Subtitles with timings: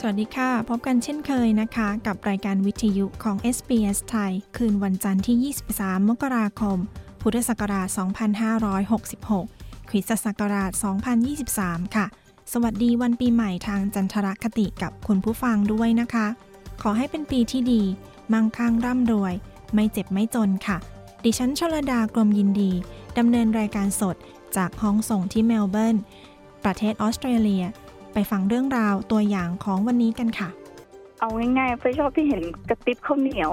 [0.00, 6.78] สวัสดีค่ะ พบกันเช่นเคยนะคะ กับรายการวิทยุของ SBS ไทย คืนวันจันทร์ที่ 23 มกราคม
[7.22, 7.88] พุทธศักราช
[9.08, 10.70] 2566คริสตศักราช
[11.32, 12.06] 2023 ค่ะ
[12.52, 16.26] สวัสดีวันปีใหม่ทางจันทรคติกับคุณผู้ฟังด้วยนะคะ
[16.82, 17.82] ขอให้เป็นปีที่ดี
[18.32, 19.34] มั่งคั่งร่ำรวย
[19.74, 20.78] ไม่เจ็บไม่จนค่ะ
[21.24, 22.72] ดิฉันชลดากรมยินดี
[23.18, 24.16] ดำเนินรายการสด
[24.56, 25.96] จากห้องส่งที่เมลเบิร์น
[26.64, 27.64] ประเทศออสเตรเลีย
[28.14, 30.48] ไปฟังเรื่องราวตัวอย่างของวันนี้กันค่ะ
[31.20, 33.52] เอาง่ายๆไฟชอบที่เห็นกระติบข้าวเหนียว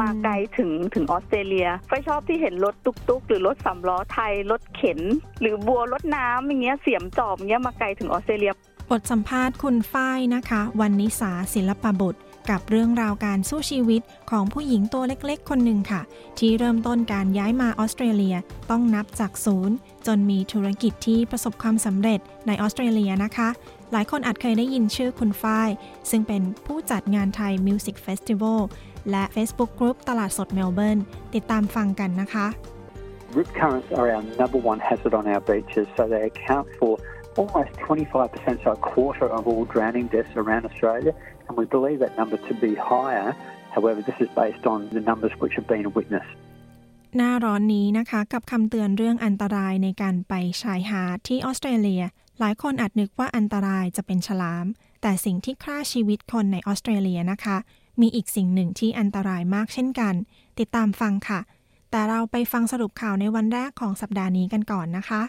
[0.00, 2.74] มาไกลถึงถึงออสเตรเลียไฟชอบที่เห็นรถ
[3.08, 5.00] ตุกๆหรือรถสามล้อไทยรถเข็น
[5.40, 8.52] หรือบัวรถน้ำอย่างเงี้ยเสียมจอบอย่างเงี้ยมาไกลถึงออสเตรเลีย
[8.90, 16.02] บทสัมภาษณ์คุณฝ้ายนะคะ วันนิสาศิลปบุตร กับเรื่องราวการสู้ชีวิตของผู้หญิงตัวเล็กๆ คนหนึ่งค่ะ
[16.38, 18.36] ที่เริ่มต้นการย้ายมาออสเตรเลีย
[18.70, 23.48] ต้องนับจากศูนย์ จนมีธุรกิจที่ประสบความสำเร็จในออสเตรเลียนะคะ
[23.92, 25.68] หลายคนอาจเคยได้ยินชื่อคุณฝ้าย
[26.10, 28.60] ซึ่งเป็นผู้จัดงานไทย Music Festival
[29.10, 30.98] และ Facebook Group ตลาดสดเมลเบิร์น
[31.34, 32.46] ติดตามฟังกันนะคะ
[33.36, 36.92] Rip currents are our number one hazard on our beaches, so they account for
[37.36, 41.12] almost 25%, so a quarter of all drowning deaths around Australia,
[41.46, 43.28] and we believe that number to be higher.
[43.74, 46.36] However, this is based on the numbers which have been witnessed.
[47.16, 52.02] หน้าร้อนนี้นะคะกับคำเตือนเรื่องอันตรายในการไปชายหาดที่ออสเตรเลีย
[52.40, 54.66] หลายคนอาจนึกว่าอันตรายจะเป็นฉลาม
[55.02, 57.56] แต่สิ่งที่ฆ่าชีวิตคนในออสเตรเลียนะคะ
[58.00, 60.14] มีอีกสิ่งหนึ่งที่อันตรายมากเช่นกัน
[60.58, 61.40] ติดตามฟังค่ะ
[61.90, 65.22] แต่เราไปฟังสรุปข่าวในวันแรกของสัปดาห์นี้กันก่อนนะคะ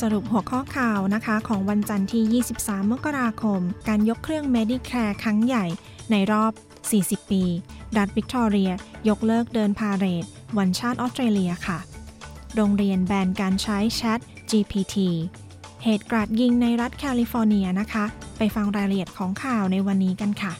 [0.00, 5.66] สรุปหัวข้อข่าวนะคะ ของวันจันทร์ที่ 23 มกราคม การยกเครื่อง Medicare ครั้งใหญ่
[6.10, 6.52] ในรอบ
[6.90, 7.42] 40 ปี
[7.96, 8.70] รัฐวิกตอเรีย
[9.08, 10.24] ยกเลิกเดินพาเหรด
[10.58, 11.78] วันชาติออสเตรเลียค่ะ
[12.54, 14.96] โรงเรียนแบนการใช้ ChatGPT
[15.84, 18.04] เหตุกราดยิงในรัฐแคลิฟอร์เนียนะคะ
[18.38, 20.52] ไปฟังรายละเอียดของข่าวในวันนี้กันค่ะ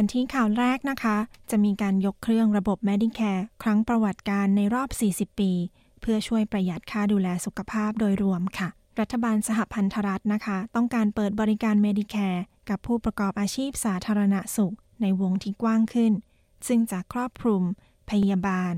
[0.00, 1.16] กันที่ข่าวแรกนะคะ
[1.50, 5.52] จะมีการยกเครื่องระบบ Medicare ครั้งประวัติการในรอบ 40 ปี
[6.00, 8.68] เพื่อช่วยประหยัดค่าดูแลสุขภาพโดยรวมค่ะ
[9.00, 16.12] รัฐบาลสหพันธรัฐนะคะ ต้องการเปิดบริการ Medicare กับผู้ประกอบอาชีพสาธารณสุข ในวงที่กว้างขึ้น
[16.68, 17.62] ซึ่งจะครอบคลุม
[18.10, 18.74] พยาบาล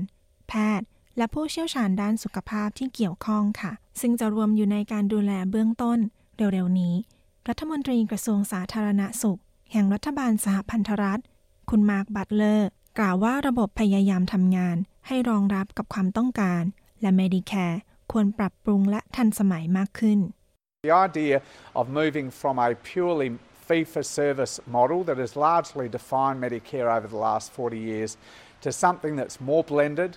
[0.47, 3.71] แพทย์ และผู้เชี่ยวชาญด้านสุขภาพที่เกี่ยวข้องค่ะ
[4.01, 5.99] ซึ่งจะรวมอยู่ในการดูแลเบื้องต้น
[6.37, 6.93] เร็วๆนี้
[7.47, 11.21] รัฐมนตรีกระทรวงสาธารณสุข แห่งรัฐบาลสหพันธรัฐ
[11.69, 14.77] คุณมาร์คบัตเลอร์ กล่าวว่าระบบพยายามทำงาน
[15.07, 16.63] ให้รองรับกับความต้องการ
[17.01, 17.77] และ Medicare
[18.11, 20.19] ควรปรับปรุงและทันสมัยมากขึ้น
[20.87, 21.35] The idea
[21.79, 23.29] of moving from a purely
[23.67, 28.11] fee for service model that has largely defined Medicare over the last 40 years
[28.65, 30.11] to something that's more blended.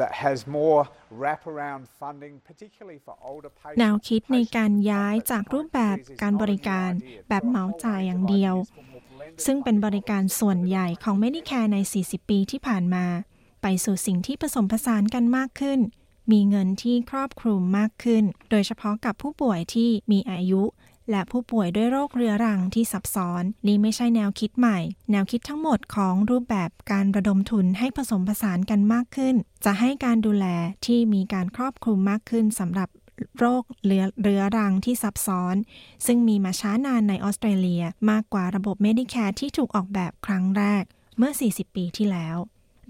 [0.00, 0.82] That has more
[1.22, 3.78] wraparound funding, particularly for older patients.
[3.80, 6.90] แนวคิดในการย้ายจากรูปแบบการบริการ
[7.28, 8.54] แบบเหมาจ่ายอย่างเดียว
[9.44, 13.06] ซึ่งเป็นบริการส่วนใหญ่ของ Medicare ใน 40 ปีที่ผ่านมา
[13.62, 15.80] ไปสู่สิ่งที่ผสมผสานกันมากขึ้น
[16.32, 20.62] มีเงินที่ครอบคลุมมากขึ้น โดยเฉพาะกับผู้ป่วยที่มีอายุ
[21.10, 24.78] และผู้ป่วยด้วยโรคเรื้อรังที่ซับซ้อน นี่ไม่ใช่แนวคิดใหม่
[25.10, 29.34] แนวคิดทั้งหมดของรูปแบบการระดมทุนให้ผสมผสานกันมากขึ้น
[29.64, 30.46] จะให้การดูแล
[30.86, 32.88] ที่มีการครอบคลุมมากขึ้นสำหรับ
[33.38, 35.56] โรคเรื้อเรือรังที่ซับซ้อน
[36.06, 40.84] ซึ่งมีมาช้านานในออสเตรเลียมากกว่าระบบ Medicare ที่ถูกออกแบบครั้งแรก
[41.18, 42.36] เมื่อ 40 ปีที่แล้ว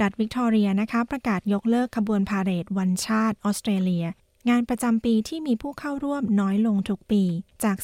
[0.02, 4.06] รัฐวิกตอเรียนะคะ ประกาศยกเลิกขบวนพาเหรดวันชาติออสเตรเลีย
[4.48, 7.22] งานประจำปีที่มีผู้เข้าร่วมน้อยลงทุกปี
[7.64, 7.76] จาก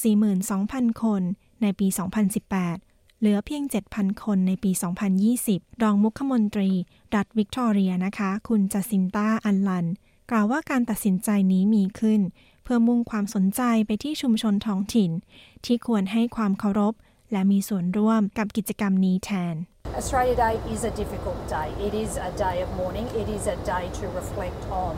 [0.49, 1.23] 42,000 คน
[1.63, 1.87] ในปี
[2.55, 3.63] 2018 เหลือเพียง
[3.93, 4.71] 7,000 คนในปี
[5.27, 6.71] 2020 รองมุขมนตรี
[7.15, 9.87] รัฐวิกตอเรียนะคะ คุณจัสินตาอันลัน
[10.31, 12.21] กล่าวว่าการตัดสินใจนี้มีขึ้น
[12.63, 15.11] เพื่อมุ่งความสนใจไปที่ชุมชนท้องถิ่น
[15.65, 16.95] ที่ควรให้ความเคารพ
[17.33, 19.57] และมีส่วนร่วมกับกิจกรรมนี้แทน
[20.01, 21.69] Australia Day is a difficult day.
[21.87, 23.07] It is a day of mourning.
[23.23, 24.95] It is a day to reflect on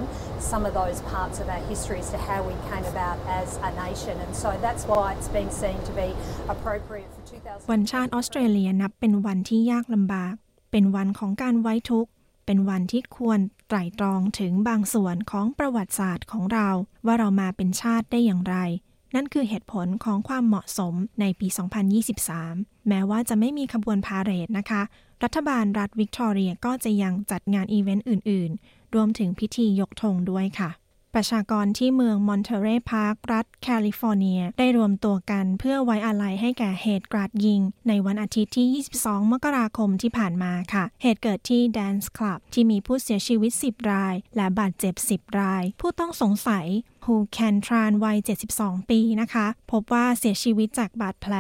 [0.50, 3.70] some of those parts of our history as to how we came about as a
[3.86, 4.14] nation.
[4.24, 6.08] And so that's why it's been seen to be
[6.54, 7.70] appropriate for 2000.
[7.70, 10.34] วันชาติออสเตรเลียนับเป็นวันที่ยากลำบาก
[10.72, 12.10] เป็นวันของการไว้ทุกข์
[12.46, 16.68] เป็นวันที่ควรไตร่ตรองถึงบางส่วนของประวัติศาสตร์ของเรา
[17.06, 18.56] ว่าเรามาเป็นชาติได้อย่างไร
[19.14, 21.48] นั่นคือเหตุผลของความเหมาะสมในปี
[22.18, 24.82] 2023 แม้ว่าจะไม่มีขบวนพาเหรดนะคะ
[25.24, 30.70] รัฐบาลรัฐวิกตอเรียก็จะยังจัดงานอีเวนต์อื่น ๆ รวมถึงพิธียกธงด้วยค่ะ
[31.14, 46.66] ประชากรที่เมืองมอนเทเรพาร์ครัฐแคลิฟอร์เนีย ได้รวมตัวกันเพื่อไว้อาลัยให้แก่เหตุกราดยิง ในวันอาทิตย์ที่ 22 มกราคมที่ผ่านมาค่ะ เหตุเกิดที่ Dance Club ที่มีผู้เสียชีวิต 10 ราย และบาดเจ็บ 10 ราย ผู้ต้องสงสัย
[47.06, 48.18] ฮูแคนทรานวัย
[48.52, 51.34] 72 ปีนะคะ พบว่าเสียชีวิตจากบาดแผล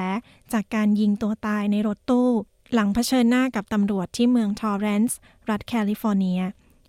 [0.52, 2.30] จากการยิงตัวตายในรถตู้
[2.74, 5.18] หลังเผชิญหน้ากับตำรวจที่เมืองทอร์เรนซ์
[5.50, 6.40] รัฐแคลิฟอร์เนีย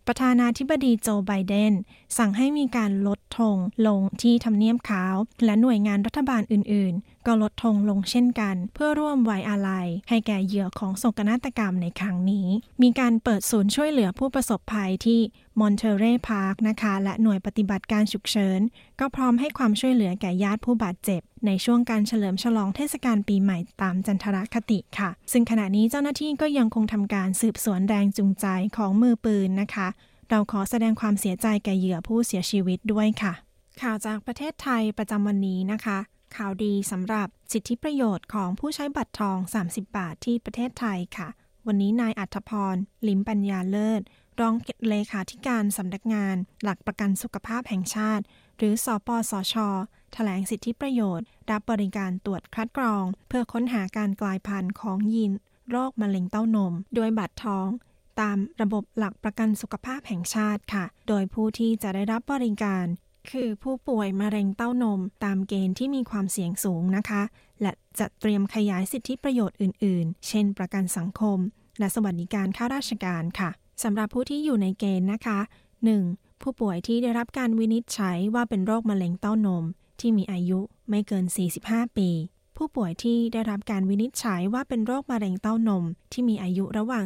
[0.08, 1.74] ประธานาธิบดีโจไบเดน
[2.18, 3.58] สั่งให้มีการลดธง
[3.88, 5.16] ลงที่ทำเนียบขาว
[5.46, 6.94] และหน่วยงานรัฐบาลอื่น
[7.26, 12.48] ก็ลดธงลงเช่นกัน เพื่อร่วมไว้อาลัย ให้แก่เหยื่อของโศกนาฏกรรมในครั้งนี้
[12.82, 15.20] มีการเปิดศูนย์ช่วยเหลือผู้ประสบภัยที่
[15.60, 18.60] มอนเทเรพาร์คนะคะ และหน่วยปฏิบัติการฉุกเฉิน
[19.00, 28.46] ก็พร้อมให้ความช่วยเหลือแก่ญาติผู้บาดเจ็บ ในช่วงการเฉลิมฉลองเทศกาลปีใหม่ตามจันทรคติค่ะ ซึ่งขณะนี้เจ้าหน้าที่ก็ยังคงทำการสืบสวนแรงจูงใจ
[28.78, 29.88] ของมือปืนนะคะ
[30.30, 33.34] เราขอแสดงความเสียใจแก่เหยื่อผู้เสียชีวิตด้วยค่ะ
[33.82, 35.98] ข่าวจากประเทศไทยประจำวันนี้นะคะ
[36.38, 41.28] ข่าวดีสำหรับสิทธิประโยชน์ของผู้ใช้บัตรทอง 30 บาทที่ประเทศไทยค่ะ
[41.68, 42.76] วันนี้นายอัธพร
[43.08, 44.02] ลิมปัญญาเลิศ
[44.40, 44.54] รอง
[44.90, 48.24] เลขาธิการสำนักงาน หลักประกันสุขภาพแห่งชาติ
[48.58, 49.56] หรือสอปสช
[50.14, 55.32] แถลงสิทธิประโยชน์ รับบริการตรวจคัดกรอง เพื่อค้นหาการกลายพันธุ์ของยีน
[55.70, 57.68] โรคมะเร็งเต้านมโดยบัตรทอง
[58.20, 62.86] ตามระบบหลักประกันสุขภาพแห่งชาติค่ะ โดยผู้ที่จะได้รับบริการ
[63.30, 67.24] คือผู้ป่วยมะเร็งเต้านมตามเกณฑ์ที่มีความเสี่ยงสูงนะคะ
[67.62, 71.40] และจะเตรียมขยายสิทธิประโยชน์อื่น ๆ เช่น ประกันสังคม
[71.80, 73.50] และสวัสดิการข้าราชการค่ะ
[73.84, 75.40] สำหรับผู้ที่อยู่ในเกณฑ์นะคะ
[75.92, 76.42] 1.
[76.42, 79.64] ผู้ป่วยที่ได้รับการวินิจฉัยว่าเป็นโรคมะเร็งเต้านม
[80.00, 80.60] ที่มีอายุ
[80.90, 81.26] ไม่เกิน
[81.62, 82.10] 45 ปี
[82.58, 87.06] ผู้ป่วยที่ได้รับการวินิจฉัยว่าเป็นโรคมะเร็งเต้านม ที่มีอายุระหว่าง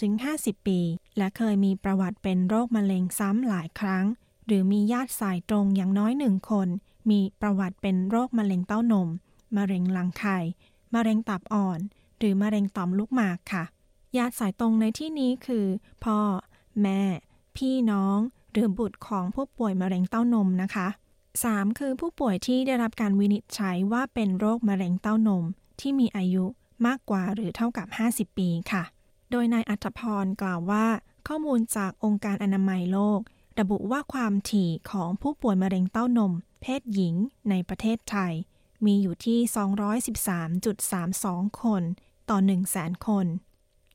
[0.00, 0.80] 46-50 ปี
[1.18, 4.04] และเคยมีประวัติเป็นโรคมะเร็งซ้ำหลายครั้ง
[4.48, 6.68] หรือมีญาติสายตรงอย่างน้อยหนึ่งคน
[7.10, 9.08] มีประวัติเป็นโรคมะเร็งเต้านม
[9.56, 10.38] มะเร็งรังไข่
[10.94, 11.80] มะเร็งตับอ่อน
[12.18, 13.64] หรือมะเร็งต่อมลูกหมากค่ะ
[14.16, 15.66] ญาติสายตรงในที่นี้คือ
[16.04, 16.18] พ่อ
[16.82, 17.02] แม่
[17.56, 18.18] พี่น้อง
[18.52, 20.88] หรือบุตรของผู้ป่วยมะเร็งเต้านมนะคะ
[21.34, 21.78] 3.
[21.78, 25.44] คือผู้ป่วยที่ได้รับการวินิจฉัยว่าเป็นโรคมะเร็งเต้านม
[25.80, 26.44] ที่มีอายุ
[26.86, 28.84] มากกว่าหรือเท่ากับ 50 ปีค่ะ
[29.30, 30.86] โดยนายอัธพรกล่าวว่า
[31.28, 33.20] ข้อมูลจากองค์การอนามัยโลก
[33.58, 36.32] ระบุว่าความถี่ของผู้ป่วยมะเร็งเต้านม
[36.62, 37.14] เพศหญิง
[37.50, 38.32] ในประเทศไทย
[38.84, 39.38] มีอยู่ที่
[40.68, 41.82] 213.32 คน
[42.30, 43.26] ต่อ 1 0 0 0 0แสนคน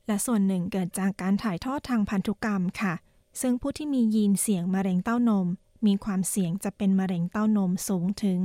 [0.06, 2.94] และส่วนหนึ่งเกิดจากการถ่ายทอดทางพันธุกรรมค่ะ
[3.40, 5.46] ซึ่งผู้ที่มียีนเสี่ยงมะเร็งเต้านม
[5.86, 8.38] มีความเสี่ยงจะเป็นมะเร็งเต้านมสูงถึง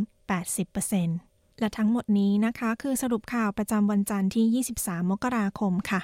[0.78, 6.02] 80%และทั้งหมดนี้นะคะ คือสรุปข่าวประจำวันจันทร์ที่ 23 มกราคมค่ะ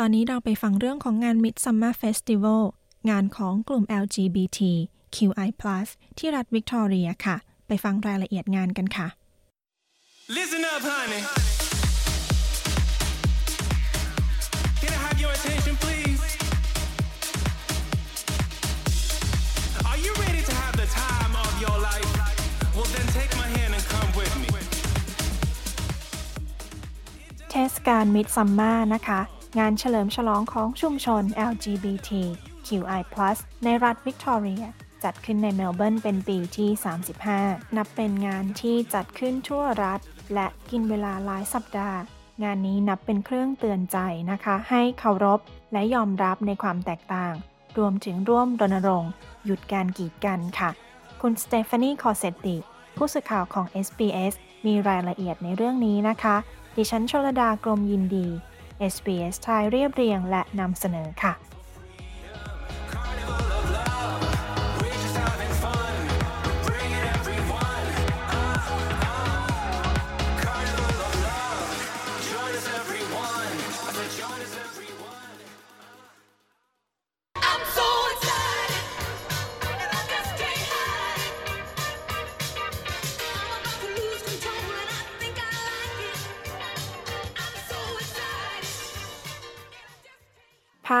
[0.00, 2.62] ตอนนี้เราไปฟังเรื่องของงาน Midsummer Festival
[3.10, 4.60] งานของกลุ่ม LGBT
[5.16, 5.50] QI+
[6.18, 7.36] ที่รัฐวิกตอเรียค่ะ
[7.66, 9.08] ไปฟังรายละเอียดงานกันค่ะ
[10.36, 11.22] Listen up, honey.
[14.80, 16.20] Can I have your attention, please?
[19.90, 22.08] Are you ready to have the time of your life?
[22.76, 24.48] Well, then take my hand and come with me.
[27.50, 29.20] เทศกาลมิดซัมมานะคะ
[29.58, 32.10] งานเฉลิมฉลองของชุมชน LGBT
[32.66, 33.02] QI+
[33.64, 34.64] ในรัฐวิกตอเรีย
[35.04, 36.70] จัดขึ้นในเมลเบิร์นเป็นปีที่
[37.22, 40.00] 35 นับเป็นงานที่จัดขึ้นทั่วรัฐ
[40.34, 41.98] และกินเวลาหลายสัปดาห์
[42.42, 43.98] งานนี้นับเป็นเครื่องเตือนใจ
[44.30, 45.40] นะคะ ให้เคารพ
[45.72, 47.32] และยอมรับในความแตกต่าง
[47.78, 49.12] รวมถึงร่วมรณรงค์
[49.44, 50.70] หยุดการกีดกันค่ะ
[51.20, 52.56] คุณสเตฟานีคอเซตติ
[52.96, 54.34] ผู้สื่อข่าวของ SBS
[54.66, 56.36] มีรายละเอียดในเรื่องนี้นะคะ
[56.76, 58.26] ดิฉันชลดากรมยินดี
[58.92, 61.32] SBS ไทยเรียบเรียงและนำเสนอค่ะ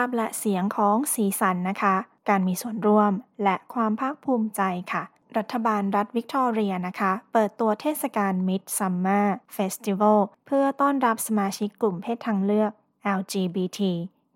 [0.04, 1.96] พและเสียงของสีสันนะคะ
[2.28, 3.12] การมีส่วนร่วม
[3.44, 4.62] และความภาคภูมิใจ
[4.92, 5.02] ค่ะ
[5.36, 9.26] รัฐบาลรัฐวิกตอเรียนะคะ เปิดตัวเทศกาล Midsummer
[9.56, 12.70] Festival เพื่อต้อนรับสมาชิกกลุ่มเพศทางเลือก
[13.18, 13.80] LGBT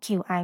[0.04, 0.42] QI+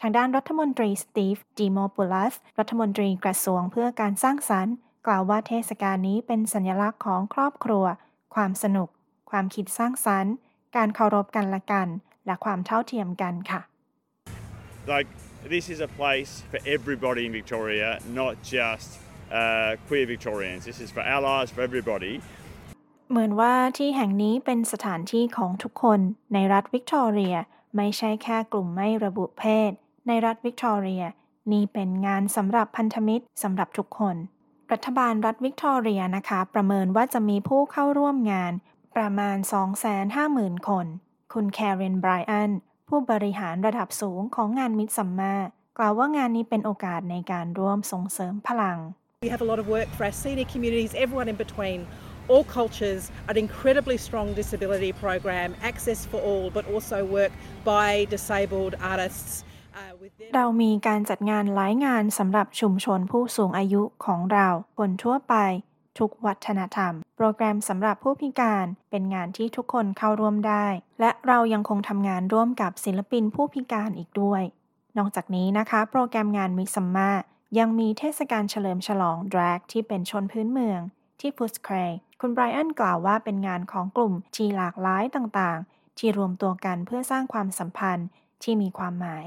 [0.00, 4.74] ทางด้านรัฐมนตรีสตีฟดีโมปูลัส รัฐมนตรีกระทรวงเพื่อการสร้างสรรค์
[5.06, 7.84] กล่าวว่าเทศกาลนี้เป็นสัญลักษณ์ของครอบครัว
[8.34, 8.88] ความสนุก
[9.30, 10.32] ความคิดสร้างสรรค์
[10.76, 11.88] การเคารพกันและกัน
[12.26, 13.60] และความเท่าเทียมกันค่ะ
[14.88, 15.08] like
[15.48, 18.98] this is a place for everybody in Victoria, not just
[19.32, 20.64] uh, queer Victorians.
[20.64, 22.14] This is for allies, for everybody.
[23.10, 26.00] เหมือนว่าที่แห่งนี้เป็นสถานที่ของทุกคน
[26.34, 27.36] ในรัฐวิกตอเรีย
[27.76, 29.70] ไม่ใช่แค่กลุ่มไม่ระบุเพศ
[30.06, 31.04] ในรัฐวิกตอเรีย
[31.52, 34.16] นี่เป็นงานสำหรับพันธมิตรสำหรับทุกคน
[34.72, 38.52] รัฐบาลรัฐวิกตอเรียนะคะ ประเมินว่าจะมีผู้เข้าร่วมงาน
[38.96, 39.36] ประมาณ
[40.02, 40.86] 250,000 คน
[41.32, 42.50] คุณแคเรนไบรอัน
[42.88, 45.34] ผู้บริหารระดับสูงของงานมิดซัมมา
[45.78, 48.78] กล่าวว่างานนี้เป็นโอกาสในการร่วมส่งเสริมพลัง
[49.24, 51.78] We have a lot of work for our senior communities, everyone in between,
[52.30, 57.32] all cultures, an incredibly strong disability program, access for all, but also work
[57.74, 59.32] by disabled artists.
[59.80, 60.30] Uh, with them.
[60.36, 65.34] เรามีการจัดงานหลายงานสำหรับชุมชนผู้สูงอายุของเราคนทั่วไป
[65.98, 70.66] ทุกวัฒนธรรม โปรแกรมสำหรับผู้พิการเป็นงานที่ทุกคนเข้าร่วมได้
[71.00, 74.42] และเรายังคงทำงานร่วมกับศิลปินผู้พิการอีกด้วย
[74.98, 77.10] นอกจากนี้นะคะ โปรแกรมงานมิซัมมา
[77.58, 80.80] ยังมีเทศกาลเฉลิมฉลองดรากที่เป็นชนพื้นเมือง
[81.20, 81.76] ที่ฟุตสเคร
[82.20, 88.08] คุณไบรอันกล่าวว่าเป็นงานของกลุ่มที่หลากหลายต่างๆ ที่รวมตัวกันเพื่อสร้างความสัมพันธ์
[88.42, 89.26] ที่มีความหมาย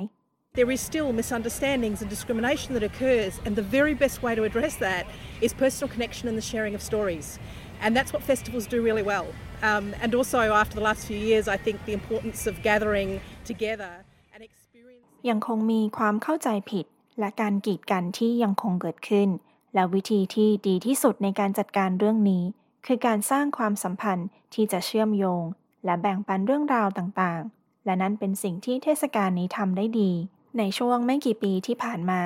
[0.59, 4.75] There is still misunderstandings and discrimination that occurs, and the very best way to address
[4.87, 5.07] that
[5.39, 7.39] is personal connection and the sharing of stories.
[7.79, 9.27] And that's what festivals do really well.
[9.63, 13.91] Um, and also, after the last few years, I think the importance of gathering together
[14.33, 15.27] and experiencing.
[15.29, 16.85] ยังคงมีความเข้าใจผิด
[17.19, 19.29] และการกีดกันที่ยังคงเกิดขึ้น
[19.73, 22.43] และวิธีที่ดีที่สุดในการจัดการเรื่องนี้
[22.85, 25.43] คือการสร้างความสัมพันธ์ที่จะเชื่อมโยง
[25.85, 30.11] และแบ่งปันเรื่องราวต่างๆ และนั่นเป็นสิ่งที่เทศกาลนี้ทำได้ดี
[30.57, 32.21] ในช่วงไม่กี่ปีที่ผ่านมา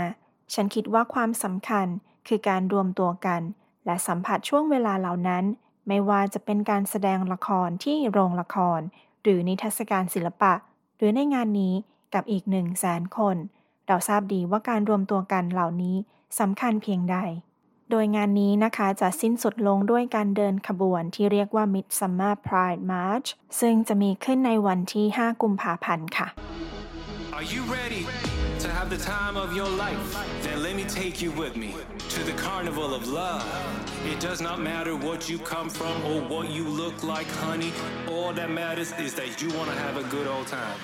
[0.53, 1.88] ฉันคิดว่าความสำคัญ
[2.27, 3.42] คือการรวมตัวกัน
[3.86, 5.44] และสัมผัสช่วงเวลาเหล่านั้น
[5.88, 8.80] ไม่ว่าจะเป็นการแสดงละครที่โรงละคร
[9.22, 10.53] หรือนิทรรศการศิลปะ
[10.98, 11.74] หรือในงานนี้
[12.13, 13.38] กับอีก1 0 0 0 0แสนคน
[13.88, 15.96] เราทราบดีว่าการรวมตัวกันเหล่านี้
[16.39, 17.18] สำคัญเพียงใด
[17.89, 23.27] โดยงานนี้นะคะจะสิ้นสุดลงด้วยการเดินขบวนที่เรียกว่า Midsummer Pride March
[23.60, 26.27] ซึ่งจะมีขึ้นในวันที่ 5 กุมภาพันธ์ค่ะ
[27.43, 28.03] Are you ready
[28.63, 30.01] to have the time of your life?
[30.43, 31.75] Then let me take you with me
[32.15, 33.43] to the carnival of love.
[34.12, 37.73] It does not matter what you come from or what you look like, honey.
[38.07, 40.79] All that matters is that you want to have a good old time.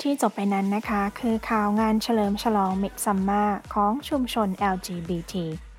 [0.00, 3.44] ที่จบไปนั้นนะคะ คือข่าวงานเฉลิมฉลองมิดซัมมา
[3.74, 5.34] ของชุมชน LGBT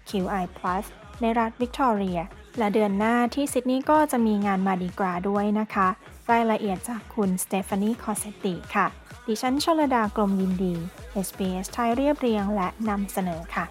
[0.09, 0.45] QI+
[1.21, 2.19] ในรัฐวิกตอเรีย
[2.57, 5.87] และเดือนหน้าที่ซิดนีย์ก็จะมีงาน Mardi Gras้วยนะคะ
[6.31, 8.87] รายละเอียดจากคุณสเตฟานีคอเซตติค่ะ
[9.27, 10.73] ดิฉันชลดากรมยินดี
[11.27, 13.65] SBS ไทยเรียบเรียงและนำเสนอค่ะ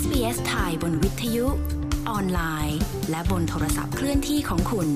[0.00, 1.46] SBS ไทยบนวิทยุ
[2.10, 4.88] ออนไลน์ และบนโทรศัพท์เคลื่อนที่ของคุณ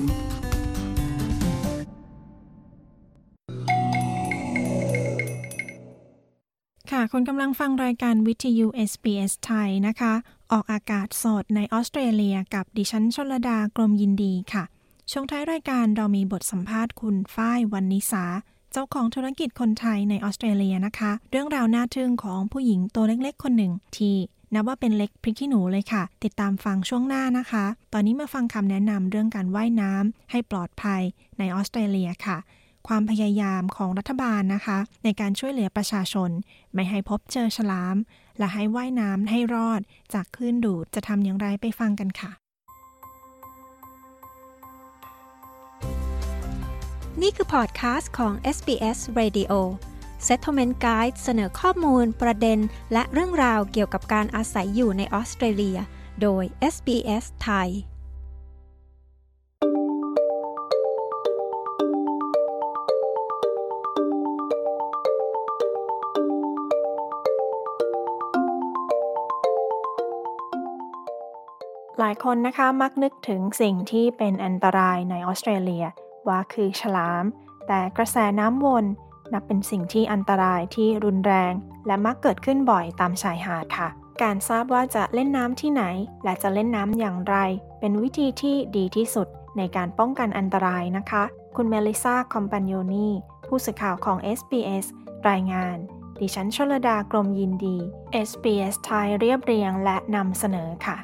[6.93, 10.13] ค่ะ คุณกำลังฟังรายการวิทยุ SBS ไทยนะคะ
[10.51, 14.63] ออกอากาศสดในออสเตรเลียกับดิฉันชลดากรมยินดีค่ะ
[15.11, 18.25] ช่วงท้ายรายการเรามีบทสัมภาษณ์คุณฝ้ายวันนิสา
[18.71, 24.15] เจ้าของธุรกิจคนไทยในออสเตรเลียนะคะ เรื่องราวน่าทึ่งของผู้หญิงตัวเล็กๆ คนหนึ่ง ที่
[24.53, 31.01] นับว่าเป็นเล็กพริกขี้หนูเลยค่ะ ติดตามฟังช่วงหน้านะคะ ตอนนี้มาฟังคำแนะนำเรื่องการว่ายน้ำให้ปลอดภัย
[31.39, 32.37] ในออสเตรเลียค่ะ
[32.87, 36.29] ความพยายามของรัฐบาลนะคะ ในการช่วยเหลือประชาชน
[36.73, 37.95] ไม่ให้พบเจอฉลาม
[38.37, 39.81] และให้ว่ายน้ำให้รอด
[40.13, 42.31] จากคลื่นดูดจะทำอย่างไรไปฟังกันค่ะ
[47.21, 49.53] นี่คือพอดคาสต์ของ SBS Radio
[50.27, 52.59] Settlement Guide เสนอข้อมูล ประเด็น
[52.93, 55.77] และเรื่องราวเกี่ยวกับการอาศัยอยู่ในออสเตรเลีย
[56.21, 57.69] โดย SBS ไทย
[72.03, 75.85] ลายคนนะคะมักนึกถึงสิ่งที่เป็นอันตรายในออสเตรเลีย
[76.27, 77.25] ว่าคือฉลาม
[77.67, 78.85] แต่กระแสน้ำวน
[79.33, 81.53] นับเป็นสิ่งที่อันตรายที่รุนแรง
[81.87, 83.89] และมักเกิดขึ้นบ่อยตามชายหาดค่ะ
[84.21, 85.83] การทราบว่าจะเล่นน้ำที่ไหน
[86.23, 87.35] และจะเล่นน้ำอย่างไร
[87.79, 91.23] เป็นวิธีที่ดีที่สุดในการป้องกันอันตรายนะคะ
[91.55, 93.09] คุณเมลิซาคอมปานโยนี
[93.47, 94.85] ผู้สื่อข่าวของ SBS
[95.29, 95.77] รายงาน
[96.19, 97.77] ดิฉันชลดากรมยินดี
[98.29, 100.97] SBS ไทยเรียบเรียงและนำเสนอค่ะ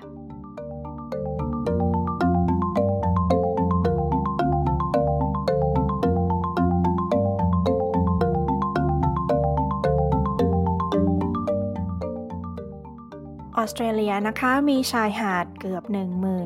[13.60, 15.84] ออสเตรเลียนะคะมีชายหาดเกือบ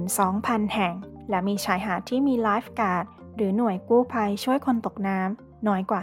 [0.06, 0.94] 12,000 แห่ง
[1.30, 6.02] และมีชายหาดที่มีไลฟ์การ์ดหรือหน่วยกู้ภัยช่วยคนตกน้ำน้อยกว่า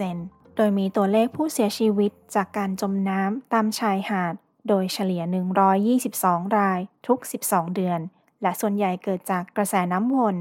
[0.00, 4.34] 5%โดยมีตัวเลขผู้เสียชีวิตจากการจมน้ำตามชายหาด
[4.68, 5.22] โดยเฉลี่ย
[5.90, 8.00] 122 รายทุก 12 เดือน
[8.42, 10.36] และส่วนใหญ่เกิดจากกระแสน้ำวน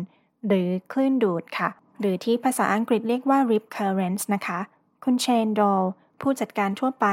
[0.47, 4.59] หรือคลื่นดูดค่ะ หรือที่ภาษาอังกฤษเรียกว่า rip currents นะคะ
[5.03, 5.83] คุณเชนโดล
[6.21, 7.07] ผู้จัดการทั่วไป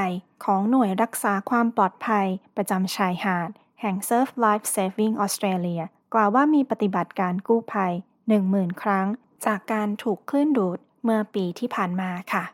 [0.44, 5.82] ของหน่วยรักษาความปลอดภัยประจำชายหาด แห่ง Surf Life Saving Australia
[6.14, 7.92] กล่าวว่ามีปฏิบัติการกู้ภัย
[8.36, 9.06] 10,000 ครั้ง
[9.46, 12.44] จากการถูกคลื่นดูดเมื่อปีที่ผ่านมาค่ะ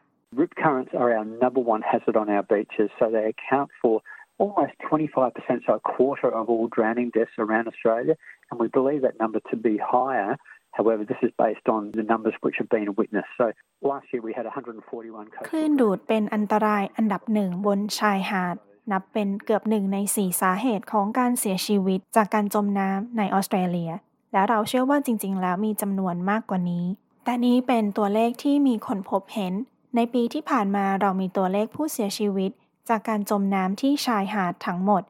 [0.41, 4.03] Rip currents are our number one hazard on our beaches, so they account for
[4.39, 8.15] almost 25%, so a quarter of all drowning deaths around Australia,
[8.51, 10.37] and we believe that number to be higher.
[10.79, 13.33] However, this is based on the numbers which have been witnessed.
[13.37, 13.47] So
[13.93, 18.57] last year we had 141คลื่นดูดเป็นอันตรายอันดับหนึ่งบนชายหาด
[18.93, 23.93] นับเป็นเกือบหนึ่งในสี่สาเหตุของการเสียชีวิตจากการจมน้ำในออสเตรเลีย
[24.33, 26.85] และเราเชื่อว่าจริง ๆ แล้วมีจำนวนมากกว่านี้
[27.25, 29.55] แต่นี้เป็นตัวเลขที่มีคนพบเห็น
[29.97, 32.51] ในปีที่ผ่านมาเรามีตัวเลขผู้เสียชีวิต
[32.89, 35.03] จากการจมน้ำที่ชายหาดทั้งหมด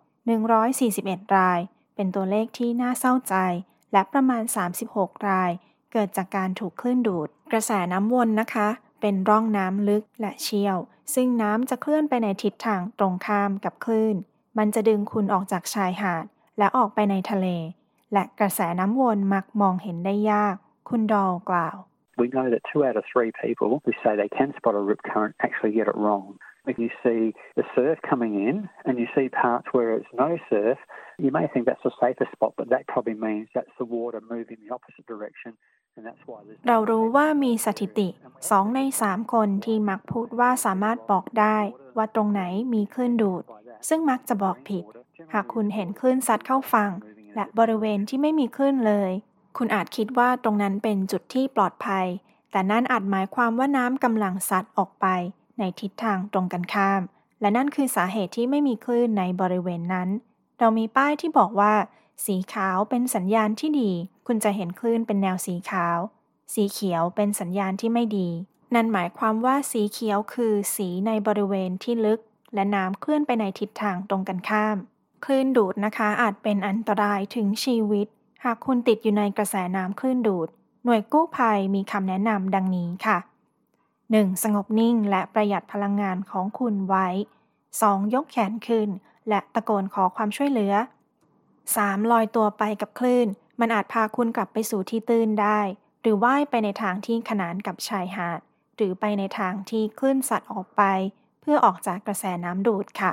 [0.64, 1.60] 141 ราย
[1.94, 3.34] เป็นตัวเลขที่น่าเศร้าใจ
[3.92, 4.42] และประมาณ
[4.84, 5.50] 36 ราย
[5.92, 8.68] เกิดจากการถูกคลื่นดูด กระแสน้ำวนนะคะ
[9.00, 10.78] เป็นร่องน้ำลึกและเชี่ยว
[11.14, 14.16] ซึ่งน้ำจะเคลื่อนไปในทิศทางตรงข้ามกับคลื่น
[14.58, 16.24] มันจะดึงคุณออกจากชายหาด
[16.58, 17.46] และออกไปในทะเล
[18.12, 20.56] และกระแสน้ำวนมักมองเห็นได้ยาก
[20.88, 21.76] คุณดอลกล่าว
[22.22, 25.00] We know that two out of three people who say they can spot a rip
[25.10, 26.26] current actually get it wrong.
[26.72, 27.20] If you see
[27.58, 30.78] the surf coming in and you see parts where it's no surf,
[31.24, 34.58] you may think that's a safer spot, but that probably means that's the water moving
[34.64, 35.52] the opposite direction
[35.98, 38.08] And that's why there's เรารู้ว่ามีสถิติ
[38.42, 41.58] 2ใน3คนที่มักพูดว่าสามารถบอกได้
[41.96, 42.42] ว่าตรงไหน
[42.74, 43.42] มีคลื่นดูด
[43.88, 44.84] ซึ่งมักจะบอกผิด
[45.32, 46.90] หากคุณเห็นคลื่นซัดเข้าฝั่ง
[47.34, 49.10] และบริเวณที่ไม่มีคลื่นเลย
[49.56, 52.06] คุณอาจคิดว่าตรงนั้นเป็นจุดที่ปลอดภัย
[52.50, 55.06] แต่นั่นอาจหมายความว่าน้ำกำลังซัดออกไป
[55.58, 57.02] ในทิศทางตรงกันข้าม
[57.40, 60.08] และนั่นคือสาเหตุที่ไม่มีคลื่นในบริเวณนั้น
[60.58, 61.74] เรามีป้ายที่บอกว่า
[62.26, 63.92] สีขาวเป็นสัญญาณที่ดี
[64.26, 65.98] คุณจะเห็นคลื่นเป็นแนวสีขาว
[66.54, 68.28] สีเขียวเป็นสัญญาณที่ไม่ดี
[68.74, 72.20] นั่นหมายความว่าสีเขียวคือสีในบริเวณที่ลึก
[72.54, 74.76] และน้ำเคลื่อนไปในทิศทางตรงกันข้าม
[75.24, 78.06] คลื่นดูดนะคะอาจเป็นอันตรายถึงชีวิต
[78.44, 80.48] หากคุณติดอยู่ในกระแสน้ำคลื่นดูด
[80.84, 83.18] หน่วยกู้ภัยมีคำแนะนำดังนี้ค่ะ
[83.80, 84.42] 1.
[84.42, 87.08] สงบนิ่งและประหยัดพลังงานของคุณไว้
[87.60, 88.14] 2.
[88.14, 88.88] ยกแขนขึ้น
[89.28, 90.74] และตะโกนขอความช่วยเหลือ
[91.42, 92.12] 3.
[92.12, 93.28] ลอยตัวไปกับคลื่น
[93.60, 95.60] มันอาจพาคุณกลับไปสู่ที่ตื้นได้
[96.02, 98.40] หรือว่ายไปในทางที่ขนานกับชายหาด
[98.76, 100.82] หรือไปในทางที่คลื่นสัตว์ออกไป
[101.40, 103.12] เพื่อออกจากกระแสน้ำดูดค่ะ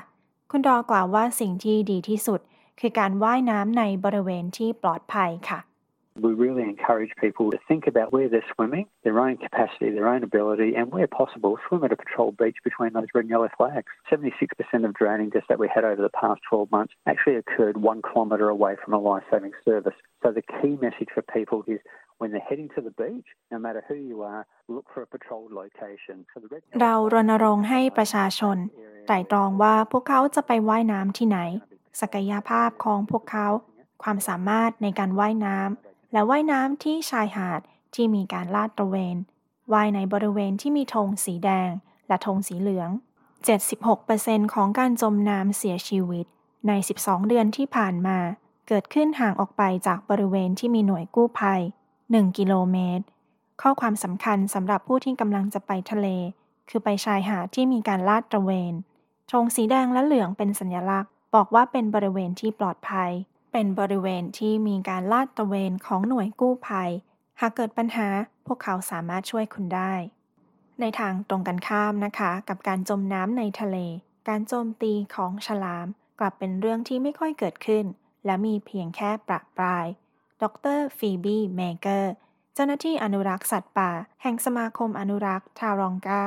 [0.51, 2.39] คุณดอกล่าวว่าสิ่งที่ดีที่สุด
[2.79, 5.59] คือการว่ายน้ำในบริเวณที่ปลอดภัยค่ะ
[6.20, 10.22] We really encourage people to think about where they're swimming, their own capacity, their own
[10.24, 13.86] ability, and where possible, swim at a patrol beach between those red and yellow flags.
[14.10, 18.02] 76% of drowning deaths that we had over the past 12 months actually occurred one
[18.02, 19.94] kilometre away from a life saving service.
[20.22, 21.80] So the key message for people is
[22.18, 25.52] when they're heading to the beach, no matter who you are, look for a patrolled
[25.52, 26.16] location.
[26.32, 28.56] So the red เรารณรงค์ให้ประชาชน
[29.06, 31.38] ไตร่ตรองว่าพวกเขาจะไปว่ายน้ำที่ไหน
[32.00, 33.48] ศักยภาพของพวกเขา
[34.02, 35.83] ความสามารถในการว่ายน้ำ
[36.15, 37.61] และว่ายน้ำที่ชายหาด
[37.95, 39.17] ที่มีการลาดตระเวน
[39.73, 41.69] ว่ายในบริเวณที่มีธงสีแดง
[42.07, 42.89] และธงสีเหลือง
[43.71, 46.25] 76%ของการจมน้ำเสียชีวิต
[46.67, 48.17] ใน 12 เดือนที่ผ่านมา
[48.67, 51.61] เกิดขึ้นห่างออกไปจากบริเวณที่มีหน่วยกู้ภัย
[52.01, 53.05] 1 กิโลเมตร
[53.61, 56.07] ข้อความสำคัญสำหรับผู้ที่กำลังจะไปทะเล
[56.69, 58.73] คือไปชายหาดที่มีการลาดตระเวน
[59.31, 63.11] ธงสีแดงและเหลืองเป็นสัญลักษณ์ บอกว่าเป็นบริเวณที่ปลอดภัย
[63.57, 66.91] เป็นบริเวณที่มีการลาดตระเวนของหน่วยกู้ภัย
[67.39, 68.07] หากเกิดปัญหา
[68.45, 69.93] พวกเขาสามารถช่วยคุณได้
[70.79, 73.77] ในทางตรงกันข้ามนะคะ กับการจมน้ำในทะเล
[74.27, 75.87] การโจมตีของฉลาม
[76.19, 77.85] กลับเป็นเรื่องที่ไม่ค่อยเกิดขึ้น
[78.25, 79.85] และมีเพียงแค่ประปราย
[80.41, 80.43] ด
[80.77, 82.13] รฟีบีเมเกอร์
[82.53, 83.91] เจ้าหน้าที่อนุรักษ์สัตว์ป่า
[84.21, 86.25] แห่งสมาคมอนุรักษ์ทารองกา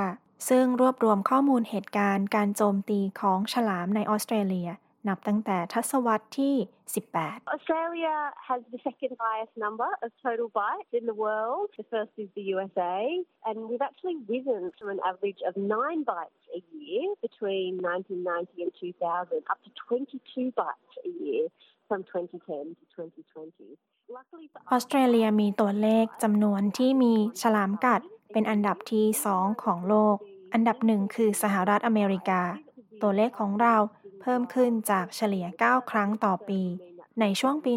[0.48, 4.70] ซึ่งรวบรวมข้อมูลเหตุการณ์การโจมตีของฉลามในออสเตรเลีย
[5.06, 6.56] นับตั้งแต่ทศวรรษที่
[6.98, 8.16] 18 Australia
[8.48, 11.66] has the second highest number of total bites in the world.
[11.80, 12.98] The first is the USA,
[13.48, 18.72] and we've actually risen from an average of nine bites a year between 1990 and
[18.80, 21.42] 2000 up to 22 bites a year
[21.88, 23.78] from 2010 to 2020.
[24.16, 28.00] Luckily for ออสเตรเลียมีตัวเลขจำนวนที่มีฉลามกัด
[28.32, 29.06] เป็นอันดับที่
[29.36, 30.16] 2ของโลก
[30.52, 32.42] อันดับหนึ่งคือสหรัฐอเมริกา
[33.02, 33.76] ตัวเลขของเรา
[34.20, 36.60] เพิ่มขึ้นจากเฉลี่ย 9 ครั้งต่อปี
[37.20, 37.72] ในช่วงปี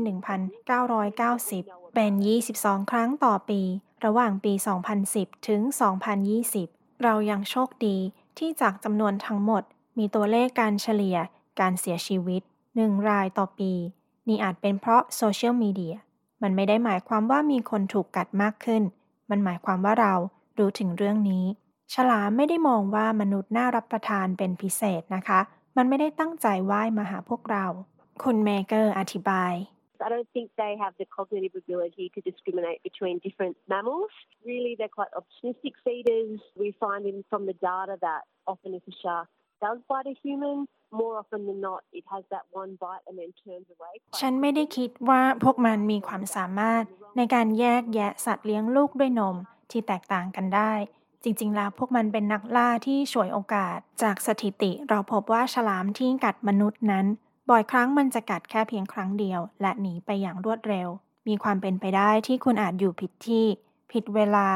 [1.15, 2.11] 1990 เป็น
[2.51, 3.61] 22 ครั้งต่อปี
[4.05, 4.53] ระหว่างปี
[4.99, 5.61] 2010 ถึง
[6.31, 7.97] 2020 เรายังโชคดี
[8.37, 9.63] ที่จากจำนวนทั้งหมด
[9.97, 11.17] มีตัวเลขการเฉลี่ย
[11.59, 12.41] การเสียชีวิต
[12.75, 13.71] 1 รายต่อปี
[14.27, 15.95] นี่อาจเป็นเพราะโซเชียลมีเดีย
[16.41, 18.83] มันไม่ได้หมายความว่ามีคนถูกกัดมากขึ้น
[19.29, 20.13] มันหมายความว่าเรา
[20.57, 21.45] รู้ถึงเรื่องนี้
[21.93, 25.39] ฉลามไม่ได้มองว่ามนุษย์น่ารับประทานเป็นพิเศษนะคะ
[25.77, 27.65] มันไม่ได้ตั้งใจว่ายมาหาพวกเรา
[28.23, 29.53] คุณเมเกอร์อธิบาย
[30.05, 34.11] I don't think they have the cognitive ability to discriminate between different mammals.
[34.51, 36.39] Really, they're quite opportunistic feeders.
[36.63, 39.27] We find in from the data that often if a shark
[39.63, 40.57] does bite a human,
[40.91, 43.93] more often than not, it has that one bite and then turns away.
[44.19, 46.83] ฉันไม่ได้คิดว่าพวกมันมีความสามารถ
[47.17, 49.35] ในการแยกแยะสัตว์เลี้ยงลูกด้วยนม
[49.71, 50.73] ที่แตกต่างกันได้
[51.23, 57.05] จริง ๆ แล้วพวกมันเป็นนักล่าที่ฉวยโอกาส จากสถิติเราพบว่าฉลามที่กัดมนุษย์นั้น
[57.49, 60.87] บ่อยครั้งมันจะกัดแค่เพียงครั้งเดียว และหนีไปอย่างรวดเร็ว
[61.27, 63.45] มีความเป็นไปได้ที่คุณอาจอยู่ผิดที่
[63.91, 64.47] ผิดเวลา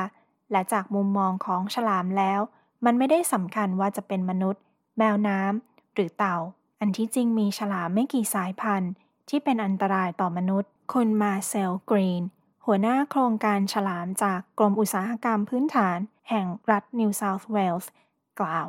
[0.51, 2.39] และจากมุมมองของฉลามแล้ว
[2.85, 4.61] มันไม่ได้สำคัญว่าจะเป็นมนุษย์
[4.97, 6.37] แมวน้ำหรือเต่า
[6.79, 8.91] อันที่จริงมีฉลามไม่กี่สายพันธุ์
[9.29, 12.23] ที่เป็นอันตรายต่อมนุษย์ คุณมาเซลกรีน
[12.65, 15.97] หัวหน้าโครงการฉลามจากกรมอุตสาหกรรมพื้นฐาน
[16.29, 17.91] แห่งรัฐนิวเซาท์เวลส์
[18.41, 18.67] กล่าว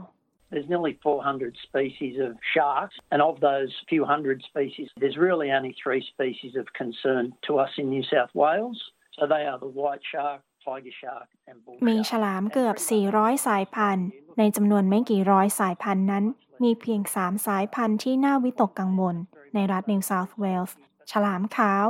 [0.52, 5.74] There's nearly 400 species of sharks, and of those few hundred species, there's really only
[5.82, 8.78] three species of concern to us in New South Wales.
[9.16, 12.08] So they are the white shark, tiger shark, and bull มี shark.
[12.10, 12.76] ฉลามเกือบ
[13.12, 16.24] 400 สายพันธุ์ ในจำนวนไม่กี่ร้อยสายพันธุ์นั้น
[16.62, 19.16] มีเพียง 3 สายพันธุ์ที่น่าวิตกกังวล
[19.54, 20.76] ในรัฐนิวเซาท์เวลส์
[21.10, 21.86] ฉลามขาว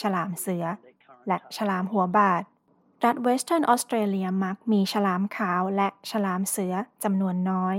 [0.00, 0.64] ฉลามเสือ
[1.28, 2.42] และฉลามหัวบาตร
[3.04, 7.76] รัฐเวสเทิร์นออสเตรเลียมักมีฉลามขาวและฉลามเสือจำนวนน้อย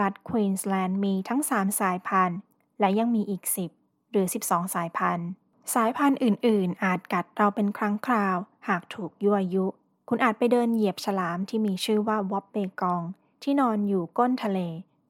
[0.00, 2.38] รัฐควีนสแลนด์มีทั้ง 3 สายพันธุ์
[2.80, 3.42] และยังมีอีก
[3.76, 5.28] 10 หรือ 12 สายพันธุ์
[5.74, 8.36] สายพันธุ์อื่น ๆ อาจกัดเราเป็นครั้งคราว
[8.68, 9.66] หากถูกยั่วยุ
[10.08, 13.02] คุณอาจไปเดินเหยียบฉลามที่มีชื่อว่าวอปเปกอง
[13.42, 14.58] ที่นอนอยู่ก้นทะเล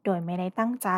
[0.05, 0.89] โดยไม่ได้ตั้งใจ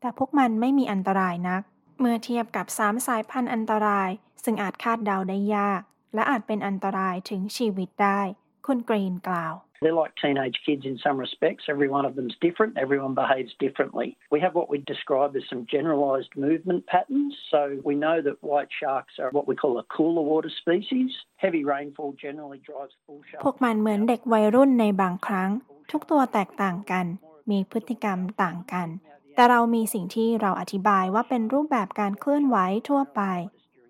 [0.00, 1.62] แต่พวกมันไม่มีอันตรายนัก
[2.00, 4.10] เมื่อเทียบกับ 3 สายพันธุ์อันตราย
[4.44, 5.82] ซึ่งอาจคาดเดาได้ยาก
[6.14, 8.20] และอาจเป็นอันตรายถึงชีวิตได้
[8.66, 11.64] คุณกรีนกล่าว They're like teenage kids in some respects.
[11.68, 12.72] Every one of them's different.
[12.84, 14.08] Everyone behaves differently.
[14.34, 17.34] We have what we describe as some generalised movement patterns.
[17.52, 21.10] So we know that white sharks are what we call a cooler water species.
[21.44, 23.44] Heavy rainfall generally drives bull พ sharks.
[23.48, 25.50] วกมันเหมือนเด็กวัยรุ่นในบางครั้ง
[25.92, 27.06] ทุกตัวแตกต่างกัน
[27.50, 28.88] มีพฤติกรรมต่างกัน
[29.34, 32.56] แต่เรามีสิ่งที่เราอธิบายว่าเป็นรูปแบบการเคลื่อนไหว
[32.88, 33.22] ทั่วไป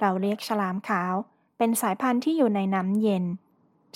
[0.00, 1.14] เราเรียกฉลามขาว
[1.58, 3.24] เป็นสายพันธุ์ที่อยู่ในน้ำเย็น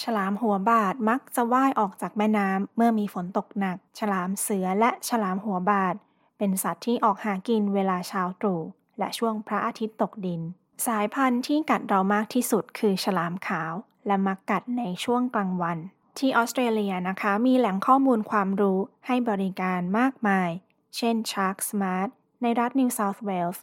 [0.03, 5.95] ฉลามหัวบาดมักจะว่ายออกจากแม่น้ำเมื่อมีฝนตกหนัก ฉลามเสือและฉลามหัวบาด
[6.39, 8.63] เป็นสัตว์ที่ออกหากินเวลาเช้าตรู่
[8.99, 10.41] และช่วงพระอาทิตย์ตกดิน
[10.87, 13.73] สายพันธุ์ที่กัดเรามากที่สุดคือฉลามขาว
[14.07, 15.79] และมักกัดในช่วงกลางวัน
[16.19, 20.51] ที่ออสเตรเลียนะคะมีแหล่งข้อมูลความรู้ให้บริการมากมาย
[20.97, 22.09] เช่น Shark Smart
[22.43, 23.59] ในรัฐ New South Wales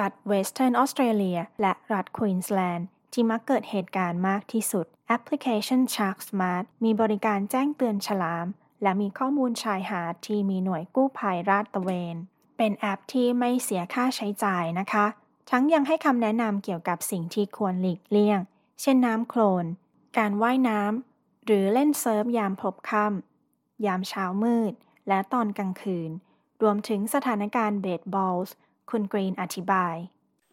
[0.00, 2.82] รัฐ Western Australia และรัฐ Queensland
[3.18, 8.46] ที่มักเกิดเหตุการณ์มากที่สุด แอปพลิเคชัน Shark Smart มีบริการแจ้งเตือนฉลาม
[8.82, 12.16] และมีข้อมูลชายหาดที่มีหน่วยกู้ภัยราดตระเวน
[12.56, 15.06] เป็นแอปที่ไม่เสียค่าใช้จ่ายนะคะ
[15.50, 18.40] ทั้งยังให้คำแนะนำเกี่ยวกับสิ่งที่ควรหลีกเลี่ยง
[18.80, 19.64] เช่นน้ำโคลน
[20.18, 24.72] การว่ายน้ำ หรือเล่นเซิร์ฟยามพลบค่ำยามเช้ามืด
[25.08, 26.10] และตอนกลางคืน
[26.62, 28.54] รวมถึงสถานการณ์เบสบอลส์
[28.90, 29.96] คุณกรีนอธิบาย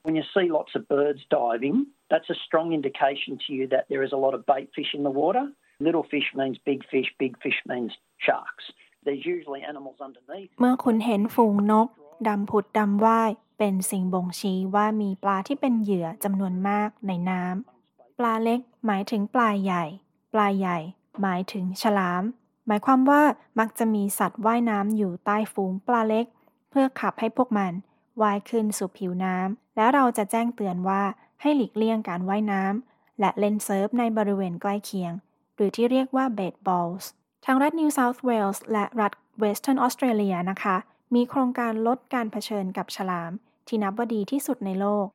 [0.06, 1.78] When you see lots of birds diving,
[2.14, 5.02] that's a strong indication to you that there is a lot of bait fish in
[5.08, 5.46] the water.
[5.88, 7.92] Little fish means big fish, big fish means
[8.26, 8.66] sharks.
[9.06, 10.50] There's usually animals underneath.
[10.60, 11.88] เมื่อคุณเห็นฝูงนก
[12.28, 19.86] ดำผุดดำว่ายเป็นสิ่งบ่งชี้ว่ามีปลาที่เป็นเหยื่อจำนวนมากในน้ำ ปลาเล็กหมายถึงปลาใหญ่
[20.34, 20.78] ปลาใหญ่
[21.22, 22.24] หมายถึงฉลาม
[22.68, 23.22] หมายความว่า
[23.60, 26.26] มักจะมีสัตว์ว่ายน้ำอยู่ใต้ฝูงปลาเล็ก
[26.70, 27.74] เพื่อขับให้พวกมัน
[28.22, 31.02] ว่ายขึ้นสู่ผิวน้ำ แล้วเราจะแจ้งเตือนว่า
[31.44, 35.14] ให้หลีกเลี่ยงการว่ายน้ำ และเล่นเซิร์ฟในบริเวณใกล้เคียง
[35.56, 37.10] หรือที่เรียกว่า bait balls
[37.46, 40.76] ทางรัฐ New South Wales และรัฐ Western Australia นะคะ
[41.16, 43.32] มีโครงการลดการเผชิญกับฉลาม
[43.68, 45.08] ที่นับว่าดีที่สุดในโลก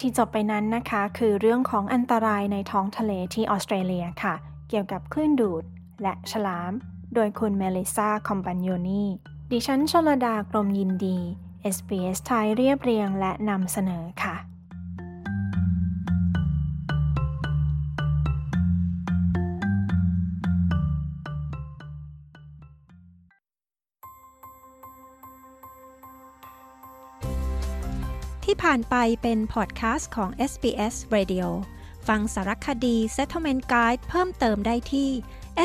[0.00, 4.34] ที่จบไปนั้นนะคะ คือเรื่องของอันตรายในท้องทะเลที่ออสเตรเลียค่ะ
[4.68, 5.64] เกี่ยวกับคลื่นดูด
[6.02, 6.72] และฉลาม
[7.14, 9.04] โดยคุณเมลิซาคอมบานโยนี
[9.50, 11.18] ดิฉันชลดากรมยินดี
[11.74, 14.49] SBS ไทยเรียบเรียงและนำเสนอค่ะ
[28.62, 31.46] ผ่านไปเป็นพอดแคสต์ของ SBS Radio
[32.08, 35.10] ฟังสารคดี Settlement Guide เพิ่มเติมได้ที่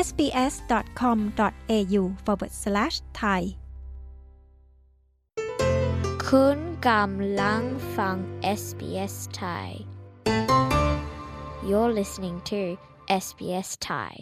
[0.06, 3.42] sbs.com.au forward slash thai
[6.28, 7.62] คุณกำลัง
[7.96, 8.16] ฟัง
[8.60, 9.70] SBS ไทย
[11.68, 12.60] You're listening to
[13.24, 14.12] SBS Thai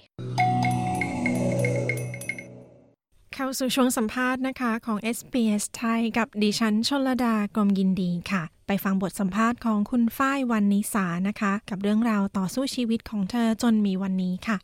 [3.35, 14.57] เข้าสู่ช่วงสัมภาษณ์นะคะของ SBS ไทยกับดิฉันชลดากรมยินดีค่ะ ไปฟังบทสัมภาษณ์ของคุณฝ้ายวันนิสานะคะ กับเรื่องราวต่อสู้ชีวิตของเธอจนมีวันนี้ค่ะ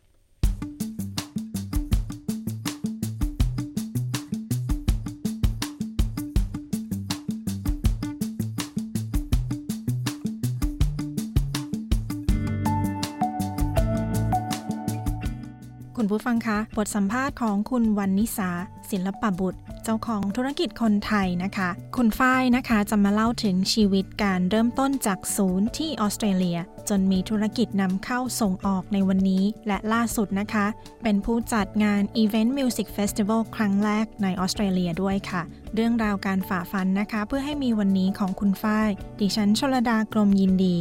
[16.02, 18.50] คุณผู้ฟังคะบทสัมภาษณ์ของคุณวันนิสา
[18.90, 26.58] ศิลปบุตร เจ้าของธุรกิจคนไทยนะคะ คุณฝ้ายนะคะจะมาเล่าถึงชีวิตการเริ่มต้นจากศูนย์ที่ออสเตรเลีย
[26.88, 30.66] จนมีธุรกิจนำเข้าส่งออกในวันนี้ และล่าสุดนะคะ
[31.02, 35.42] เป็นผู้จัดงาน Event Music Festival ครั้งแรกในออสเตรเลียด้วยค่ะ
[35.74, 40.76] เรื่องราวการฝ่าฟันนะคะ เพื่อให้มีวันนี้ของคุณฝ้าย ดิฉันชลดากรมยินดี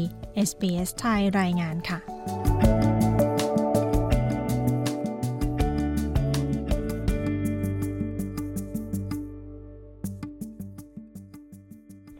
[0.47, 1.99] SBS ไทยรายงานค่ะ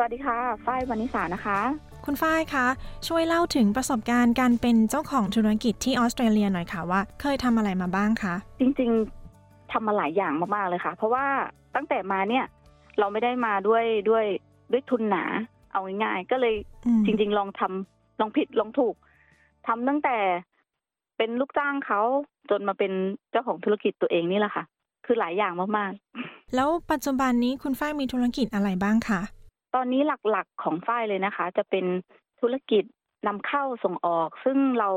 [0.09, 1.59] สวัสดีค่ะ ฝ้ายวันิสานะคะ
[2.05, 2.65] คุณฝ้ายคะ
[3.07, 11.25] ช่วยเล่าถึงประสบการณ์การเป็นเจ้าของธุรกิจที่ออสเตรเลียหน่อยค่ะว่า เคยทำอะไรมาบ้างคะ จริงๆทำมาหลายอย่างมากๆเลยค่ะ เพราะว่า
[11.75, 12.45] ตั้งแต่มาเนี่ย
[12.99, 14.25] เราไม่ได้มาด้วยด้วย
[14.71, 15.23] ด้วยทุนหนา
[15.71, 18.95] เอาง่ายๆก็เลยอืมจริง ๆ ลองทำลองผิดลองถูก
[19.67, 20.17] ทำตั้งแต่
[21.17, 22.01] เป็นลูกจ้างเขา
[22.49, 22.91] จนมาเป็น
[23.31, 24.63] เจ้าของธุรกิจตัวเองนี่แหละค่ะ
[25.05, 29.21] คือหลายอย่างมากๆ แล้วปัจจุบันนี้คุณฝ้ายมีธุรกิจอะไรบ้างคะ
[29.75, 30.01] ตอนนี้
[30.31, 31.85] หลักๆของฝ้ายเลยนะคะ จะเป็น
[32.39, 32.83] ธุรกิจ
[33.27, 34.89] นำเข้าส่งออก ซึ่งเรา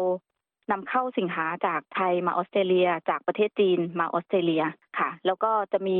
[0.70, 4.64] นำเข้าสินค้าจากไทยมาออสเตรเลีย จากประเทศจีนมาออสเตรเลีย
[4.98, 5.98] ค่ะ แล้วก็จะมี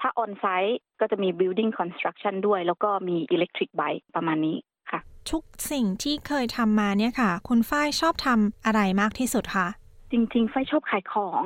[0.00, 4.56] ถ้าออนไซต์ก็จะมี building construction ด้วย แล้วก็มี electric bike ประมาณนี้
[4.90, 5.00] ค่ะ
[5.30, 9.68] ทุกสิ่งที่เคยทำมาเนี่ยค่ะ คุณฝ้ายชอบทำอะไรมากที่สุดคะ
[10.12, 11.42] จริงๆฝ้ายชอบขายของ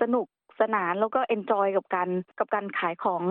[0.00, 0.26] สนุก
[0.60, 2.08] สนานแล้วก็ enjoy กับการ
[2.38, 3.22] กับการขายของ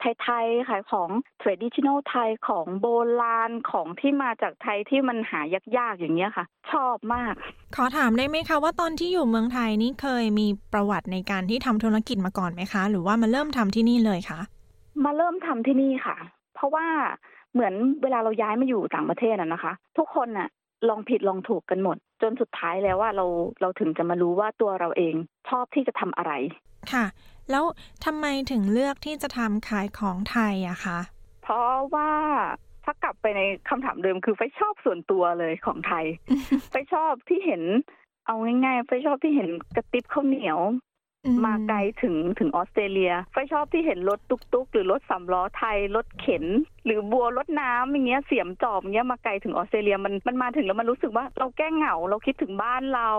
[0.00, 1.08] ไทยๆขายของ
[1.42, 2.86] traditional ไทยของโบ
[3.20, 5.40] ราณของที่มาจากไทยที่มันหา
[5.78, 7.34] ยากๆอย่างเงี้ยค่ะ ชอบมาก
[7.76, 14.40] ขอถามได้ไหมคะว่าตอนที่อยู่เมืองไทยนี่เคยมีประวัติในการที่ทำธุรกิจมาก่อนไหมคะ หรือว่ามาเริ่มทำที่นี่เลยคะ
[15.04, 16.16] มาเริ่มทำที่นี่ค่ะ
[16.54, 16.86] เพราะว่า
[17.52, 20.48] เหมือนเวลาเราย้ายมาอยู่ต่างประเทศอะนะคะ ทุกคนน่ะ
[20.88, 23.26] ลองผิดลองถูกกันหมด จนสุดท้ายแล้วว่าเรา
[23.60, 25.14] เราถึงจะมารู้ว่าตัวเราเอง
[25.48, 26.32] ชอบที่จะทำอะไร
[26.92, 27.04] ค่ะ
[27.50, 27.64] แล้ว
[28.04, 30.98] ทำไมถึงเลือกที่จะทำขายของไทยอะคะ
[31.42, 32.12] เพราะว่า
[32.84, 36.06] ถ้ากลับไปในคำถามเดิมคือฝ้ายชอบส่วนตัวเลยของฝ้าย
[36.70, 37.62] ฝ้ายชอบที่เห็น
[38.26, 40.58] เอาง่ายๆฝ้ายชอบที่เห็นกระติบข้าวเหนียว
[41.44, 46.44] มาไกลถึงถึงออสเตรเลียฝ้ายชอบที่เห็นรถตุ๊กๆ หรือรถสามล้อไทยรถเข็น
[46.84, 53.10] หรือบัวรดน้ำอย่างเงี้ยเสียมจอบอย่างเงี้ยมาไกลถึงออสเตรเลียมันมันมาถึงแล้วมันรู้สึกว่าเราแก้เหงาเราคิดถึงบ้านเรา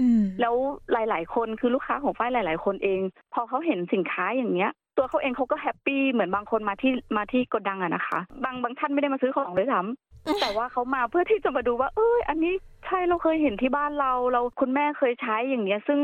[0.00, 0.54] อืมแล้ว
[0.92, 3.00] หลาย ๆ คนคือลูกค้าของฝ้ายหลาย ๆ คนเอง
[3.34, 12.54] พอเขาเห็นสินค้าอย่างเงี้ยตัวเขาเองเขาก็ happy เหมือนบางคนมาที่มาที่โกดังอะนะคะ บางบางท่านไม่ได้มาซื้อของเลยซ้ำแต่ว่าเขามาเพื่อที่จะมาดูว่า เอ้ยอันนี้
[12.86, 15.98] ใช่เราเคยเห็นที่บ้านเรา เราคุณแม่เคยใช้อย่างเงี้ย ซึ่ง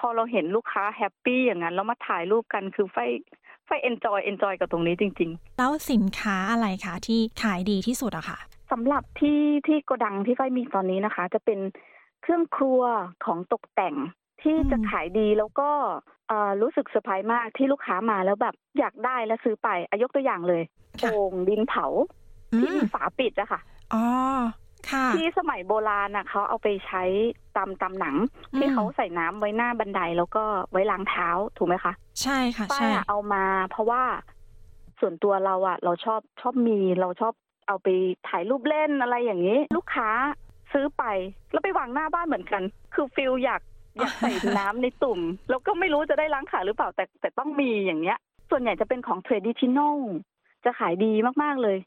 [0.00, 8.38] พอเราเห็นลูกค้า happy อย่างนั้นแล้วมาถ่ายรูปกันคือฝ้ายฝ้าย enjoy enjoy กับตรงนี้จริง ๆ แล้วสินค้าอะไรคะที่ขายดีที่สุดอะค่ะ
[8.72, 11.60] สำหรับที่ที่โกดังที่ฝ้ายมีตอนนี้นะคะ จะเป็น
[12.22, 12.82] เครื่องครัว
[13.24, 13.94] ของตกแต่ง
[14.42, 15.70] ที่จะขายดีแล้วก็
[16.28, 20.62] เอ่อรู้สึกเซอร์ไพรส์มากที่ลูกค้ามาแล้วแบบอยากได้และซื้อไปอายกตัวอย่างเลย
[21.00, 21.86] โอ่งดินเผา
[22.60, 23.60] ที่มีฝาปิดอะค่ะ
[23.94, 24.65] อ๋อค่ะ
[25.14, 27.02] ที่สมัยโบราณน่ะเขาเอาไปใช้
[27.56, 28.16] ตามตามหนัง
[28.56, 34.02] ที่เขาใส่น้ำไว้หน้าบันไดแล้วก็ไว้ล้างเท้าถูกไหมคะ ใช่ค่ะป้าใช่อะเอามา เพราะว่า
[35.00, 37.34] ส่วนตัวเราอะเราชอบชอบมีเราชอบ
[37.68, 37.88] เอาไป
[38.28, 40.08] ถ่ายรูปเล่นอะไรอย่างนี้ ลูกค้า
[40.72, 41.04] ซื้อไป
[41.52, 42.62] แล้วไปวางหน้าบ้านเหมือนกัน
[42.94, 43.62] คือฟิลอยาก
[43.96, 45.20] อยากใส่น้ำในตุ่ม
[45.50, 48.18] แล้วก็ไม่รู้จะได้ล้างขาหรือเปล่าแต่แต่ต้องมีอย่างเงี้ย
[48.50, 49.98] ส่วนใหญ่จะเป็นของ traditional
[50.64, 51.78] จะขายดีมากๆเลย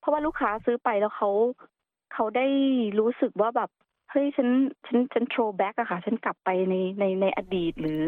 [0.00, 1.30] เพราะว่าลูกค้าซื้อไปแล้วเขา
[2.12, 2.46] เขาได้
[2.98, 3.70] รู้สึกว่าแบบ
[4.10, 4.48] เฮ้ยฉัน
[4.86, 8.02] ฉันฉันโทรแบ็กอะค่ะ ฉันกลับไปในในในอดีตหรือ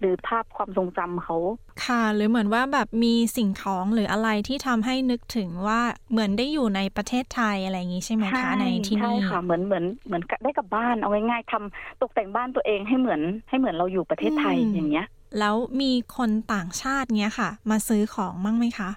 [0.00, 1.36] หรือภาพความทรงจำเขา
[1.84, 5.80] ค่ะ หรือเหมือนว่าแบบมีสิ่งของหรืออะไรที่ทำให้นึกถึงว่า
[6.10, 15.06] เหมือนได้อยู่ในประเทศไทยอะไรอย่างนี้ใช่ไหมคะในที่ใช่นี่ค่ะเหมือนเหมือนเหมือนกับได้กลับบ้านเอาง่ายๆทำตกแต่งบ้านตัวเองให้เหมือนให้เหมือนเราอยู่ประเทศไทยอืมอย่างเงี้ย
[15.38, 18.90] แล้วมีคนต่างชาติเนี้ยค่ะ มาซื้อของมั่งไหมคะ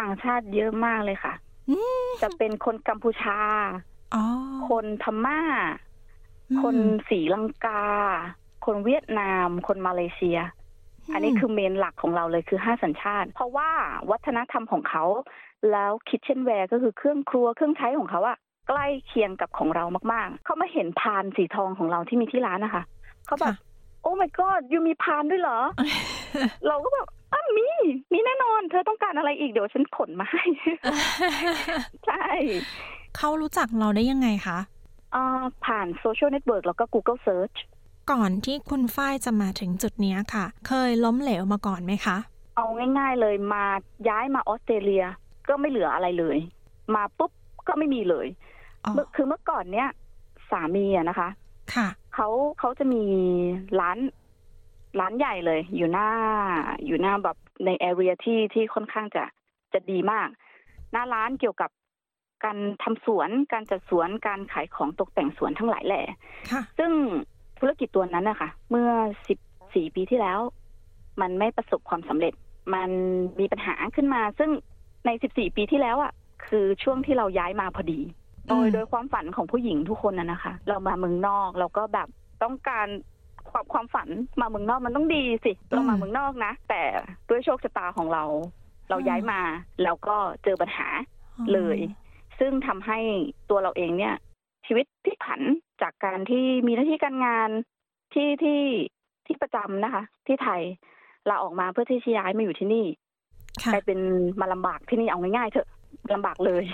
[0.00, 1.34] ต่างชาติเยอะมากเลยค่ะ
[2.22, 3.38] จะเป็นคนกัมพูชา
[4.14, 4.24] อ๋อ
[4.68, 5.40] คนพม่า
[6.50, 6.76] อืมคน
[7.08, 7.84] ศรีลังกา
[8.66, 10.38] คนเวียดนาม คนมาเลเซีย
[11.12, 13.70] อันนี้คือเมนหลักของเราเลยคือห้าสัญชาติ เพราะว่า
[14.10, 15.04] วัฒนธรรมของเขา
[15.70, 18.36] แล้วคิ t เช่นแวร์ก็คือเครื่องครัวเครื่องใช้ของเขาอะ
[18.68, 22.82] ใกล้เคียงกับของเรามากๆ เขามาเห็นพานสีทองของเราที่มีที่ร้านนะคะ
[23.26, 23.54] เขาแบบ
[24.02, 25.58] โอ้ my god ยูมีพานด้วยเหรอ
[26.66, 27.17] เราก็แบบอ้าว
[27.88, 30.44] มีมีแน่นอน เธอต้องการอะไรอีกเดี๋ยวฉันขนมาให้
[32.06, 32.26] ใช่
[33.16, 34.58] เขารู้จักเราได้ยังไงคะ
[35.14, 37.56] อ่าผ่าน social network แล้วก็ Google Search
[38.10, 42.16] ก่อนที่คุณฝ้ายจะมาถึงจุดเนี้ยค่ะ เคยล้มเหลวมาก่อนไหมคะ
[42.56, 42.66] เอา
[42.98, 43.64] ง่าย ๆเลยมา
[44.08, 45.04] ย้ายมาออสเตรเลีย
[45.48, 46.38] ก็ไม่เหลืออะไรเลย
[46.94, 47.32] มาปุ๊บ
[47.68, 48.26] ก็ไม่มีเลย
[48.94, 49.88] เมื่อคือเมื่อก่อนเนี้ย
[50.50, 51.28] สามีอะนะคะ
[51.74, 52.28] ค่ะ เขา
[52.58, 53.02] เขาจะมี
[53.80, 53.98] ร้าน
[55.00, 56.08] ร้านใหญ่เลย อยู่หน้า
[56.86, 59.24] อยู่หน้าแบบในแอเรียที่ที่ค่อนข้างจะ
[59.72, 60.28] จะดีมาก
[60.92, 61.70] หน้าร้านเกี่ยวกับ
[62.44, 66.02] การทำสวน การจัดสวน การขายของตกแต่งสวนทั้งหลายแหล่
[66.52, 66.92] ค่ะซึ่ง
[67.58, 68.90] ธุรกิจตัวนั้นนะคะเมื่อ
[69.28, 69.38] สิบ
[69.74, 70.38] สี่ปีที่แล้ว
[71.20, 72.34] มันไม่ประสบความสำเร็จ
[72.74, 72.90] มัน
[73.40, 74.50] มีปัญหาขึ้นมา ซึ่ง
[75.06, 76.12] ในสิบสี่ปีที่แล้วอะ
[76.46, 78.00] คือช่วงที่เราย้ายมาพอดี
[78.48, 82.08] โดยโดยความฝันของผู้หญิงทุกคนนะนะคะ เรามาเมืองนอกเราก็แบบ
[82.42, 82.86] ต้องการ
[83.50, 84.08] ความความฝัน
[84.40, 86.82] มาเมืองนอกมันต้องดีสิเรามาเมืองนอกนะ แต่
[87.28, 88.24] ด้วยโชคชะตาของเรา
[88.90, 89.40] เราย้ายมา
[89.82, 90.86] แล้วก็เจอปัญหา
[91.52, 91.78] เลย
[92.38, 92.98] ซึ่งทำให้
[93.50, 94.16] ตัวเราเองเนี่ย
[94.66, 95.40] ชีวิตพลิกผัน
[95.82, 97.50] จากการที่มีหน้าที่การงาน
[98.14, 98.62] ที่ที่
[99.26, 100.62] ที่ประจำนะคะ ที่ไทย
[101.28, 102.86] ลาออกมาเพื่อที่จะย้ายมาอยู่ที่นี่
[103.72, 103.98] กลายเป็น
[104.40, 105.68] มาลำบากที่นี่เอาง่ายๆเถอะ
[106.14, 106.64] ลำบากเลย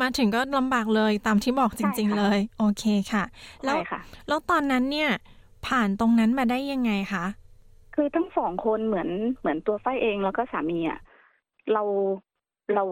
[0.00, 3.24] มาถึงก็ลำบากเลยตามที่บอกจริง ๆ เลย โอเคค่ะ
[3.64, 5.10] แล้วใช่ค่ะแล้วตอนนั้นเนี่ย
[5.66, 7.24] ผ่านตรงนั้นมาได้ยังไงคะ
[7.94, 9.08] คือทั้งสองคนเหมือน
[9.40, 11.00] เหมือนตัวไฟเองแล้วก็สามีอะ
[11.72, 11.82] เรา
[12.74, 12.84] เรา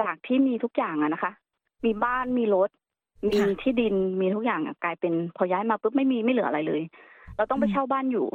[0.00, 1.32] จากที่มีทุกอย่างอะนะคะ
[1.84, 2.70] มีบ้านมีรถ
[3.30, 6.82] มีที่ดินมีทุกอย่างอะกลายเป็นพอย้ายมาปุ๊บไม่มีไม่เหลืออะไรเลย
[7.36, 8.26] เราต้องไปเช่าบ้านอยู่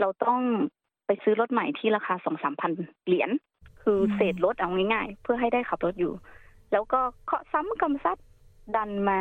[0.00, 0.40] เราต้อง
[1.06, 2.70] ไปซื้อรถใหม่ที่ราคาสองสามพัน
[3.06, 3.30] เหรียญ
[3.82, 6.12] คือเศษรถเอาง่ายๆ เพื่อให้ได้ขับรถอยู่
[6.72, 8.18] แล้วก็เคาะซ้ำกำซัด
[8.76, 9.20] ดันมา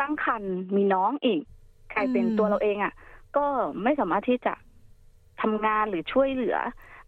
[0.00, 0.42] ตั้งคัน
[0.76, 1.40] มีน้องอีก
[1.94, 2.92] กลายเป็นอืมตัวเราเองอะ
[3.36, 3.46] ก็
[3.82, 4.54] ไม่สามารถที่จะ
[5.42, 6.56] ทำงานหรือช่วยเหลือ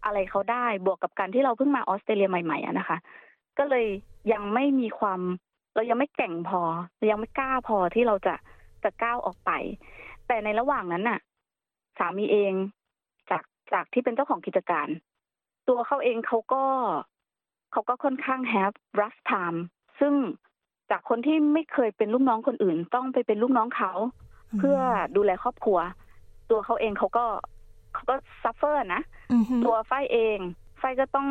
[0.03, 2.97] อะไรเขาได้บวกกับการที่เราเพิ่งมาออสเตรเลียใหม่ๆอะนะคะ
[3.57, 3.85] ก็เลย
[4.31, 5.19] ยังไม่มีความ
[5.75, 6.61] เรายังไม่แกร่งพอ
[6.97, 8.35] เรายังไม่กล้าพอที่เราจะ
[8.83, 9.51] จะก้าวออกไป
[10.27, 11.19] แต่ในระหว่างนั้นน่ะ
[11.97, 12.53] สามีเอง
[13.29, 14.87] จากจากที่เป็นเจ้าของกิจการ
[15.67, 16.63] ตัวเขาเองเขาก็
[17.71, 19.59] เขาก็ค่อนข้าง have rough time
[19.99, 20.13] ซึ่ง
[20.89, 23.91] จากคนที่ไม่เคยเป็นลูกน้องคนอื่น ต้องไปเป็นลูกน้องเขา
[24.57, 24.77] เพื่อ
[25.15, 25.79] ดูแลครอบครัว
[26.49, 27.25] ตัวเขาเองเขาก็
[27.93, 29.01] เขาก็ suffer นะ
[29.33, 30.37] อือฮึตัวฝ้ายเอง
[30.81, 31.27] ฝ้ายก็ต้อง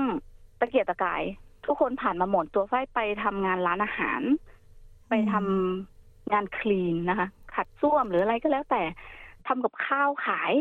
[0.61, 1.23] ตะเกียกตะกาย
[1.67, 4.21] ทุกคนผ่านมาหมดตัวฝ้ายไปทำงานร้านอาหาร
[5.09, 8.83] ไปทำงานคลีนนะคะ ขัดส้วมหรืออะไรก็แล้วแต่
[9.47, 10.53] ทำกับข้าวขาย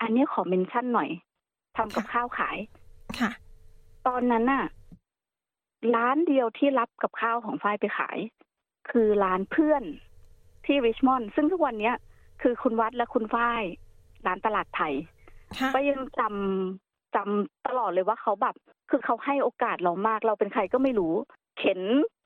[0.00, 1.10] อันนี้ขอเมนชั่นหน่อย
[1.76, 2.56] ทำกับข้าวขาย
[3.18, 3.30] ค่ะ
[4.06, 4.64] ตอนนั้นน่ะ
[5.94, 8.18] ร้านเดียวที่รับกับข้าวของฝ้ายไปขาย
[8.90, 9.82] คือร้านเพื่อน
[10.66, 11.94] ที่ริชมอนด์ซึ่งทุกวันเนี้ย
[12.42, 13.62] คือคุณวัดและคุณฝ้าย
[14.26, 14.94] ร้านตลาดไทย
[15.58, 18.54] ค่ะก็ยังจำจำตลอดเลยว่าเขาแบบ
[18.90, 21.14] คือเขาให้โอกาสเรามาก เราเป็นใครก็ไม่รู้
[21.58, 21.80] เข็น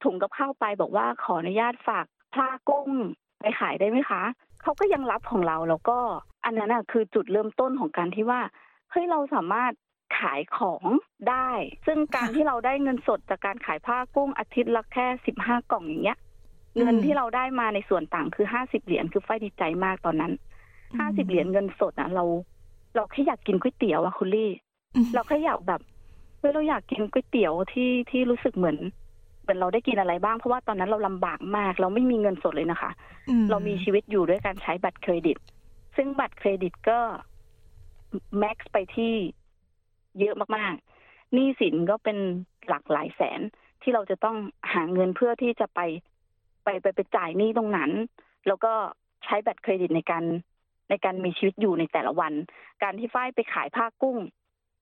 [0.05, 2.91] ถุงกับข้าวไปบอกว่าขออนุญาตฝากพลากุ้ง
[3.41, 4.23] ไปขายได้ไหมคะ
[4.63, 5.99] เขาก็ยังรับของเราแล้วก็
[6.45, 8.41] อันนั้นน่ะคือจุดเริ่มต้นของการที่ว่า
[8.91, 9.73] เฮ้ยเราสามารถ
[10.19, 10.85] ขายของ
[11.31, 11.51] ได้
[11.87, 16.19] ซึ่งการที่เราได้เงินสดจากการขายผ้ากุ้งอาทิตย์ละแค่สิบห้ากล่องอย่างเงี้ย
[16.77, 20.33] เงินที่เราได้มาในส่วนต่างคือห้าสิบเหรียญคือไฟดีใจมากตอนนั้น
[20.99, 22.25] ห้าสิบเหรียญเงินสดอะ เรา
[22.95, 24.51] เราแค่อยากกินก๋วยเตี๋ยวอะคุณลี่
[25.15, 25.81] เราแค่อยากแบบ
[26.39, 28.77] เฮ้ยเราอยากกินก๋วยเตี๋ยวที่ที่รู้สึกเหมือน
[29.43, 32.91] เหมือนเราได้กินอะไรบ้างเพราะว่าตอนนั้นเราลำบากมาก เราไม่มีเงินสดเลยนะคะ
[33.29, 35.37] อืมเรามีชีวิตอยู่ด้วยการใช้บัตรเครดิต
[35.97, 36.99] ซึ่งบัตรเครดิตก็
[38.39, 39.15] แม็กซ์ไปที่
[40.21, 42.19] เยอะมากๆหนี้สินก็เป็น
[42.69, 43.41] หลักหลายแสน
[43.83, 44.37] ที่เราจะต้อง
[44.73, 45.81] หาเงินเพื่อที่จะไป
[46.65, 47.91] ไปไปไปจ่ายหนี้ตรงนั้น
[48.47, 48.73] แล้วก็
[49.25, 50.25] ใช้บัตรเครดิตในการ
[50.91, 52.33] ในการมีชีวิตอยู่ในแต่ละวัน
[52.83, 54.19] การที่ฝ้ายไปขายผ้ากุ้ง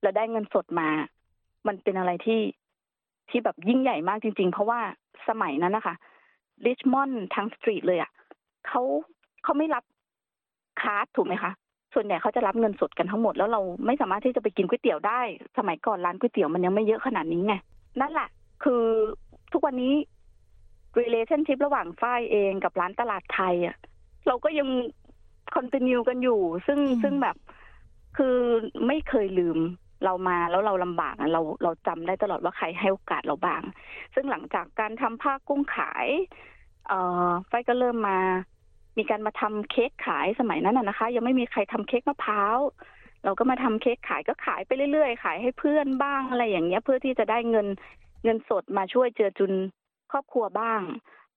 [0.02, 0.88] แล้วได้เงินสดมา
[1.66, 2.40] มันเป็นอะไรที่
[3.30, 4.80] ที่แบบยิ่งใหญ่มากจริง ๆ เพราะว่า
[5.28, 5.94] สมัยนั้นนะคะ
[6.66, 8.10] ริชมอนด์ทั้ง street เลยอะ่ะ
[8.66, 8.82] เขา
[9.44, 9.84] เขาไม่รับ
[10.80, 11.52] card ถูกไหมคะ
[11.94, 15.20] ส่วนใหญ่เขาจะรับเงินสดกันทั้งหมดแล้วเราไม่สามารถที่จะไปกินก๋วยเตี๋ยวได้
[15.58, 17.54] สมัยก่อนร้านก๋วยเตี๋ยวมันยังไม่เยอะขนาดนี้ไง
[18.00, 18.28] นั่นแหละ
[18.64, 18.82] คือ
[19.52, 19.92] ทุกวันนี้
[21.00, 23.76] relationship ระหว่างฝ้ายเองกับร้านตลาดไทยอะ
[24.26, 24.68] เราก็ยัง
[25.56, 27.36] continue กันอยู่ ซึ่งซึ่งแบบ
[28.16, 28.36] คือ
[28.86, 29.58] ไม่เคยลืม
[30.04, 33.62] เรามาแล้วเราลำบากอะเราเราจำได้ตลอดว่าใครให้โอกาสเราบ้าง
[34.14, 36.06] ซึ่งหลังจากการทำผ้ากุ้งขาย
[36.88, 38.18] เอ่อไฟก็เริ่มมา
[38.98, 42.58] มีการมาทำเค้กขายสมัยนั้นนะนะคะ ยังไม่มีใครทำเค้กมะพร้าว
[43.24, 47.66] เราก็มาทำเค้กขายก็ขายไปเรื่อยๆ ขายให้เพื่อนบ้างอะไรอย่างเงี้ย เพื่อที่จะได้เงิน
[48.24, 49.52] เงินสดมาช่วยเจือจุน
[50.12, 50.80] ครอบครัวบ้าง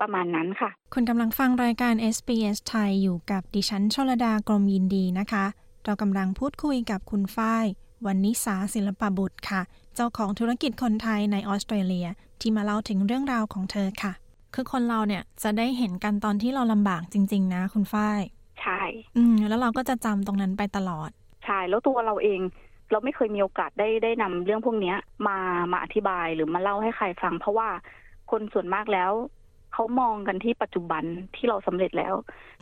[0.02, 5.46] ประมาณนั้นค่ะ คุณกำลังฟังรายการ SBS ไทยอยู่กับดิฉันชลดากรมยินดีนะคะ
[5.86, 7.66] เรากำลังพูดคุยกับคุณฝ้าย
[8.06, 9.62] วันนิสาศิลปบุตรค่ะ
[9.96, 12.08] เจ้าของธุรกิจคนไทยในออสเตรเลีย
[12.42, 14.14] ที่มาเล่าถึงเรื่องราวของเธอค่ะ
[14.54, 18.22] คือคนเราเนี่ยจะได้เห็นกันตอนที่เราลำบากจริง ๆ นะ คุณฝ้าย
[18.62, 18.82] ใช่
[19.18, 21.10] อืม แล้วเราก็จะจำตรงนั้นไปตลอด
[21.46, 22.42] ใช่ แล้วตัวเราเอง
[22.92, 24.98] เราไม่เคยมีโอกาสได้ได้นำเรื่องพวกเนี้ย
[25.28, 25.38] มา
[25.72, 27.70] มาอธิบายหรือมาเล่าให้ใครฟัง เพราะว่า
[28.32, 29.12] คนส่วนมากแล้ว
[29.74, 31.04] เขามองกันที่ปัจจุบัน
[31.36, 32.14] ที่เราสำเร็จแล้ว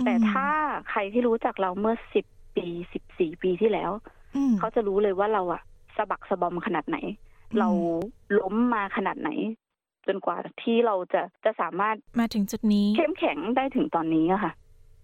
[0.05, 0.47] แต่ถ้า
[0.89, 3.91] ใครที่รู้จักเราเมื่อสิบปีสิบสี่ปีที่แล้ว
[4.35, 5.61] อืมเขาจะรู้เลยว่าเราอะ
[5.95, 6.97] สะบักสะบอมขนาดไหน
[7.59, 7.67] เรา
[8.39, 9.29] ล้มมาขนาดไหน
[10.07, 14.51] จนกว่าที่เราจะจะสามารถมาถึงจุดนี้ เข้มแข็งได้ถึงตอนนี้อะค่ะ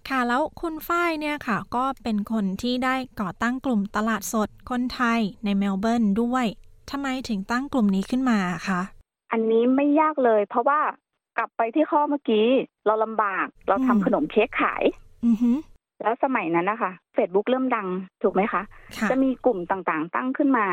[0.10, 6.46] ค่ะแล้วคุณฝ้ายเนี่ยค่ะ ก็เป็นคนที่ได้ก่อตั้งกลุ่มตลาดสดคนไทยในเมลเบิร์นด้วย
[6.92, 8.82] ทำไมถึงตั้งกลุ่มนี้ขึ้นมาคะ
[9.32, 10.80] อันนี้ไม่ยากเลย เพราะว่า
[11.38, 12.48] กลับไปที่ข้อเมื่อกี้
[12.86, 14.84] เราลำบากเราทำขนมเค้กขาย
[15.26, 15.52] อือฮึ
[16.02, 17.88] แล้วสมัยนั้นนะคะ Facebook เริ่มดัง
[18.24, 18.62] ถูกไหมคะ
[18.98, 20.68] ค่ะจะมีกลุ่มต่างๆ ตั้งขึ้นมา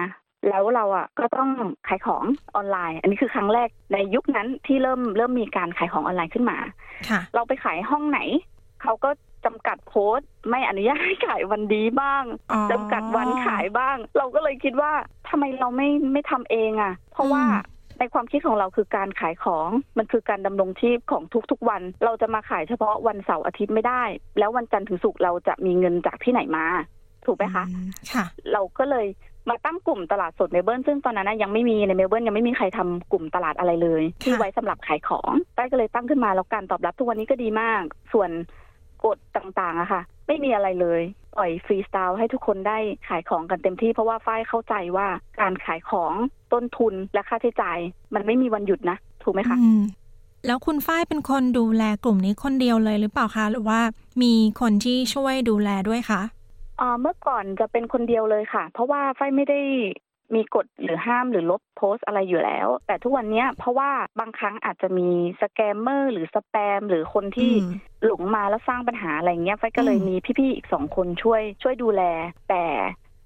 [0.48, 1.50] แล้วเราอะก็ต้อง
[1.88, 2.24] ขายของ
[2.54, 6.58] ออนไลน์ อันนี้คือครั้งแรกในยุคนั้นที่เริ่มเริ่มมีการขายของออนไลน์ขึ้นมา
[7.08, 8.20] ค่ะเราไปขายห้องไหน
[8.82, 9.10] เขาก็
[9.44, 14.92] จำกัดโพสต์ไม่อนุญาตให้ขายวันดีบ้างอ๋อจำกัดวันขายบ้าง เราก็เลยคิดว่า
[15.28, 17.42] ทำไมเราไม่ไม่ทำเองอะ เพราะว่า
[18.02, 24.02] ในความคิดของเราคือการขายของมันคือการดำรงชีพของทุกๆวัน เราจะมาขายเฉพาะวันเสาร์อาทิตย์ไม่ได้
[24.38, 26.64] แล้ววันจันทร์ถึงศุกร์เราจะมีเงินจากที่ไหนมา
[27.26, 27.64] ถูกไหมคะ
[28.14, 29.06] ค่ะ เราก็เลย
[29.48, 37.82] มาตั้งกลุ่มตลาดสดเมลเบิร์นซึ่งตอนนั้นนะยังไม่มีในเมลเบิร์นยังไม่มีใครทำกลุ่มตลาดอะไรเลย ที่ไว้สำหรับขายของได้ก็เลยตั้งขึ้นมาแล้วการตอบรับทุกวันนี้ก็ดีมาก
[38.12, 38.30] ส่วน
[39.04, 41.02] กฎต่างๆอะค่ะ ไม่มีอะไรเลย
[41.36, 42.78] ปล่อยฟรีสไตล์ให้ทุกคนได้
[43.08, 45.06] ขายของกันเต็มที่เพราะว่าฝ้ายเข้าใจว่า
[45.40, 46.12] การขายของ
[46.52, 47.78] ต้นทุนและค่าใช้จ่าย
[48.14, 49.82] มันไม่มีวันหยุดนะ ถูกไหมคะอืม
[50.46, 53.80] แล้วคุณฝ้ายเป็นคนดูแลกลุ่มนี้คนเดียวเลยหรือเปล่าคะ หรือว่า
[54.22, 56.22] มีคนที่ช่วยดูแลด้วยคะ
[56.78, 59.60] เอ่อเมื่อก่อนจะเป็นคนเดียวเลยค่ะ เพราะว่าฝ้ายไม่ได้
[60.34, 65.08] มีกฎหรือห้ามหรือลบโพสต์อะไรอยู่แล้ว แต่ทุกวันเนี้ยเพราะว่าบางครั้งอาจจะมี
[65.42, 72.02] scammer หรือสแปมหรือคนที่อืมหลงมาแล้วสร้างปัญหาอะไรเงี้ยฝ้ายก็เลยมีพี่ๆอีกสองคนช่วย ช่วยดูแล
[72.50, 72.64] แต่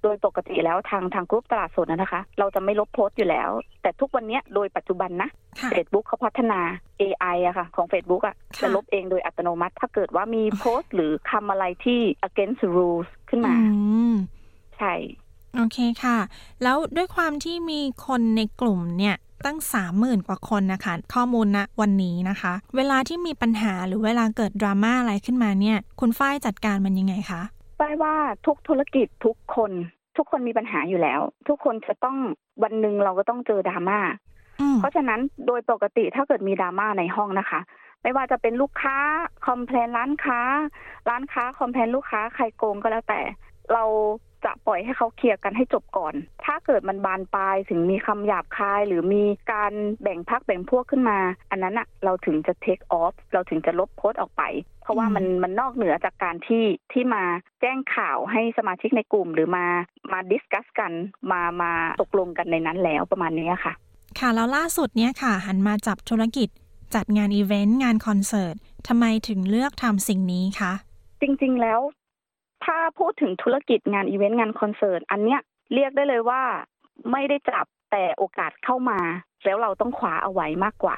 [0.03, 3.51] โดยปกติแล้วทางทางกรุ๊ปตลาดสดนะนะคะ เราจะไม่ลบโพสต์อยู่แล้ว
[3.83, 5.29] แต่ทุกวันเนี้ยโดยปัจจุบันนะ
[5.61, 6.61] ค่ะ Facebook เขาพัฒนา
[7.01, 13.79] AI อะค่ะ ของ Facebook อะจะลบเองโดยอัตโนมัติ ถ้าเกิดว่ามีโพสต์หรือคำอะไรที่ against rules ขึ้นมาอื
[14.13, 14.15] ม
[14.79, 14.95] ใช่
[15.57, 16.19] โอเคค่ะ
[16.63, 27.43] แล้วด้วยความที่มีคนในกลุ่มเนี่ยตั้งสามหมื่นกว่าคนนะคะ ข้อมูลณวันนี้นะคะ เวลาที่มีปัญหาหรือเวลาเกิดดราม่าอะไรขึ้นมาเนี่ย คุณฝ้ายจัดการมันยังไงคะ
[27.81, 28.15] ป้ายว่า
[28.47, 29.73] ทุกธุรกิจทุกคน
[30.17, 32.17] ทุกคนมีปัญหาอยู่แล้ว ทุกคนจะต้อง
[32.63, 33.99] วันหนึ่งเราก็ต้องเจอดราม่า
[34.79, 37.61] เพราะฉะนั้นโดยปกติถ้าเกิดมีดราม่าในห้องนะคะ
[38.03, 38.97] ไม่ว่าจะเป็นลูกค้า
[39.47, 40.41] คอมเพลนร้านค้า
[41.09, 43.21] ร้านค้าคอมเพลนลูกค้าใครโกงก็แล้วแต่
[43.73, 43.85] เรา
[44.45, 46.15] จะปล่อยให้เขาเคลียร์กันให้จบก่อน
[46.45, 49.73] ถ้าเกิดมันบานปลายถึงมีคำหยาบคาย หรือมีการ
[50.03, 51.19] แบ่งพักแบ่งพวกขึ้นมา
[51.51, 54.43] อันนั้นอะเราถึงจะ take off เราถึงจะลบโพสต์ออกไป
[54.83, 57.25] เพราะว่ามันมันนอกเหนือจากการที่ที่มา
[57.61, 59.67] แจ้งข่าวให้สมาชิกในกลุ่ม หรือมา
[60.13, 60.93] มา discuss กัน
[61.33, 61.73] มามา
[62.03, 63.73] ตกลงกันในนั้นแล้วประมาณนี้ค่ะ
[64.19, 66.49] ค่ะแล้วล่าสุดเนี่ยค่ะ หันมาจับธุรกิจ
[66.95, 68.55] จัดงานอีเวนต์งานคอนเสิร์ต
[68.89, 70.73] ทำไมถึงเลือกทำสิ่งนี้คะ
[71.21, 71.81] จริงๆแล้ว
[72.65, 75.41] ถ้าพูดถึงธุรกิจงานอีเวนต์งานคอนเสิร์ตอันเนี้ย
[75.75, 76.43] เรียกได้เลยว่า
[77.13, 79.01] ไม่ได้จับแต่โอกาสเข้ามา
[79.45, 80.97] แล้วเราต้องคว้าเอาไว้มากกว่า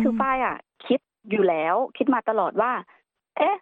[0.00, 2.72] คือฝ้ายอะ คิดอยู่แล้ว คิดมาตลอดว่า
[3.38, 3.56] เอ๊ะ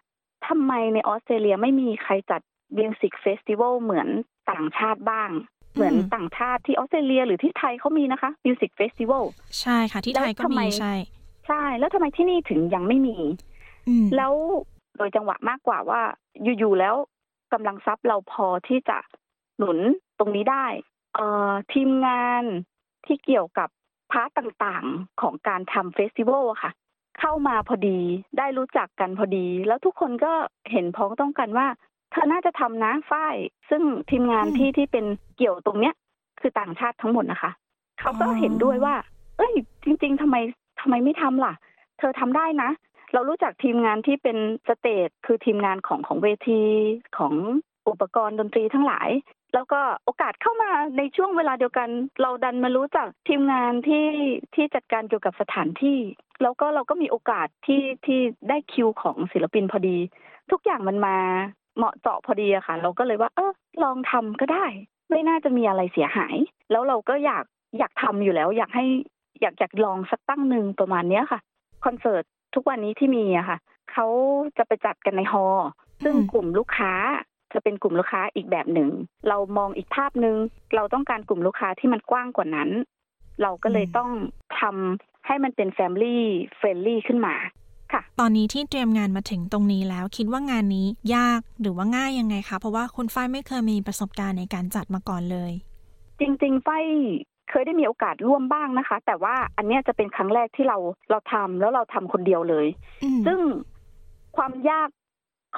[0.47, 2.41] ทำไมในออสเตรเลียไม่มีใครจัด
[2.77, 4.07] music festival เหมือน
[4.51, 5.29] ต่างชาติบ้าง
[5.73, 9.23] เหมือนต่างชาติที่ออสเตรเลียหรือที่ไทยเขามีนะคะ music festival
[9.61, 10.93] ใช่ค่ะ ที่ไทยก็แล้วทำไมมีใช่
[11.47, 13.17] ใช่ แล้วทำไมที่นี่ถึงยังไม่มี
[13.87, 14.33] อืมแล้ว
[14.97, 16.01] โดยจังหวะมากกว่าว่า
[16.43, 16.95] อยู่ๆแล้ว
[17.53, 18.97] กำลังทรัพย์เราพอที่จะ
[19.57, 19.77] หนุน
[20.19, 20.65] ตรงนี้ได้
[21.15, 22.43] เอ่อทีมงาน
[23.05, 23.69] ที่เกี่ยวกับ
[24.11, 26.71] part ต่างๆของการทำ festival อะค่ะ
[27.19, 27.99] เข้ามาพอดี
[28.37, 30.33] ได้รู้จักกันพอดี แล้วทุกคนก็
[30.71, 31.67] เห็นพ้องต้องกันว่า
[32.11, 33.35] เธอน่าจะทำนะฝ้าย
[33.69, 33.81] ซึ่ง
[34.11, 35.05] ทีมงานที่ที่เป็น
[35.37, 35.93] เกี่ยวตรงเนี้ย
[36.39, 37.51] คือต่างชาติทั้งหมดนะคะ
[37.99, 38.95] เขาก็เห็นด้วยว่า
[39.37, 40.35] เอ้ย จริง ๆทำไม
[40.81, 41.53] ทำไมไม่ทำล่ะ
[41.99, 42.69] เธอทำได้นะ
[43.13, 44.37] เรารู้จักทีมงานที่เป็น
[44.67, 46.61] stage คือทีมงานของของเวที
[47.17, 47.33] ของ
[47.87, 49.09] อุปกรณ์ดนตรีทั้งหลาย
[49.53, 51.89] แล้วก็โอกาสเข้ามาในช่วงเวลาเดียวกัน
[52.21, 54.07] เราดันมารู้จักทีมงานที่
[54.55, 55.99] ที่จัดการเกี่ยวกับสถานที่
[56.41, 59.97] แล้วก็เราก็มีโอกาสที่ที่ได้คิวของศิลปินพอดี
[60.51, 61.17] ทุกอย่างมันมา
[61.77, 63.51] เหมาะเจาะพอดีอะค่ะ เราก็เลยว่า เออ
[63.83, 64.65] ลองทำก็ได้
[65.09, 66.35] ไม่น่าจะมีอะไรเสียหาย
[66.71, 67.45] แล้วเราก็อยาก
[67.77, 68.85] อยากทำอยู่แล้ว อยากให้
[69.41, 71.39] อยากอยากลองสักตั้งหนึ่งประมาณเนี้ยค่ะ
[71.85, 72.23] คอนเสิร์ต
[72.53, 73.57] ทุกวันนี้ที่มีอะค่ะ
[73.91, 74.07] เขา
[74.57, 75.69] จะไปจัดกันในฮอลล์
[76.03, 76.93] ซึ่งกลุ่มลูกค้า
[77.53, 78.89] จะเป็นกลุ่มลูกค้าอีกแบบหนึ่ง
[79.27, 80.35] เรามองอีกภาพหนึ่ง
[80.75, 82.69] เราต้องการกลุ่มลูกค้าที่มันกว้างกว่านั้น
[83.41, 84.09] เราก็เลยต้อง
[84.59, 86.17] ทำให้มันเป็น Family
[86.59, 87.35] Friendly ขึ้นมา
[88.19, 95.51] ตอนนี้ที่เตรียมงานมาถึงตรงนี้แล้ว คิดว่างานนี้ยากหรือว่าง่ายยังไงคะ เพราะว่าคุณฝ้ายไม่เคยมีประสบการณ์ในการจัดมาก่อนเลย
[96.19, 96.69] จริงๆไฟ
[97.49, 100.77] เคยได้มีโอกาสร่วมบ้างนะคะ แต่ว่าอันเนี้ยจะเป็นครั้งแรกที่เรา
[101.11, 102.67] เราทำแล้วเราทำคนเดียวเลย
[103.25, 103.39] ซึ่ง
[104.37, 104.89] ความยาก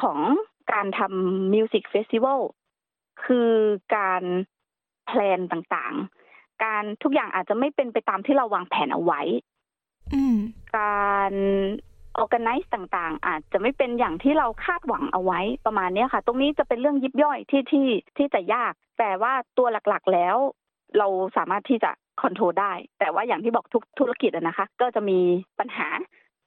[0.01, 0.19] ของ
[0.71, 2.39] การทำ music festival
[3.23, 3.51] คือ
[3.95, 4.23] การ
[5.05, 9.21] plan ต่างๆ การทุกอย่างอาจจะไม่เป็นไปตามที่เราวางแผนเอาไว้
[10.77, 11.33] การ
[12.17, 17.87] ออ g a ไนซ์ต่างๆ อาจจะไม่เป็นอย่างที่เราคาดหวังเอาไว้ประมาณเนี้ยค่ะ ตรงนี้จะเป็นเรื่องยิบย่อยที่ที่
[18.17, 20.37] ที่จะยาก แต่ว่าตัวหลักๆแล้ว
[20.97, 25.19] เราสามารถที่จะคอนโทรลได้ แต่ว่าอย่างที่บอกทุกธุรกิจอะนะคะ ก็จะมี
[25.59, 25.87] ปัญหา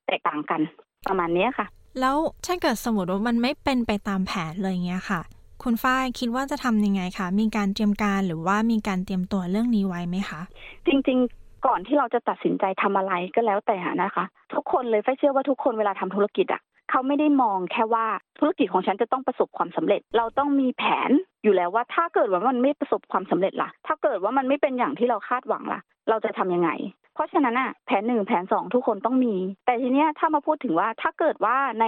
[0.06, 0.60] แตกต่างกัน
[1.08, 1.66] ประมาณเนี้ยค่ะ
[2.00, 2.16] แล้ว
[2.46, 5.20] ถ้าเกิดสมมติว่ามันไม่เป็นไปตามแผนเลยเงี้ยค่ะ
[5.62, 10.40] คุณฝ้ายคิดว่าจะทำยังไงคะมีการเตรียมการหรือว่ามีการเตรียมตัวเรื่องนี้ไว้ไหมคะ
[10.86, 14.24] จริงๆ ก่อนที่เราจะตัดสินใจทำอะไรก็แล้วแต่นะคะ
[14.54, 18.06] ทุกคนเลยไฟเชื่อว่าทุกคนเวลาทำธุรกิจอะเขาไม่ได้มองแค่ว่า
[18.38, 21.10] ธุรกิจของฉันจะต้องประสบความสำเร็จ เราต้องมีแผน
[21.42, 26.70] อยู่แล้วว่าถ้าเกิดว่ามันไม่ประสบความสำเร็จล่ะ ถ้าเกิดว่ามันไม่เป็นอย่างที่เราคาดหวังล่ะ เราจะทำยังไง
[27.14, 29.34] เพราะฉะนั้นอะแผนหนึ่งแผนสองทุกคนต้องมี
[29.66, 31.86] แต่ทีเนี้ยถ้ามาพูดถึงว่าถ้าเกิดว่าใน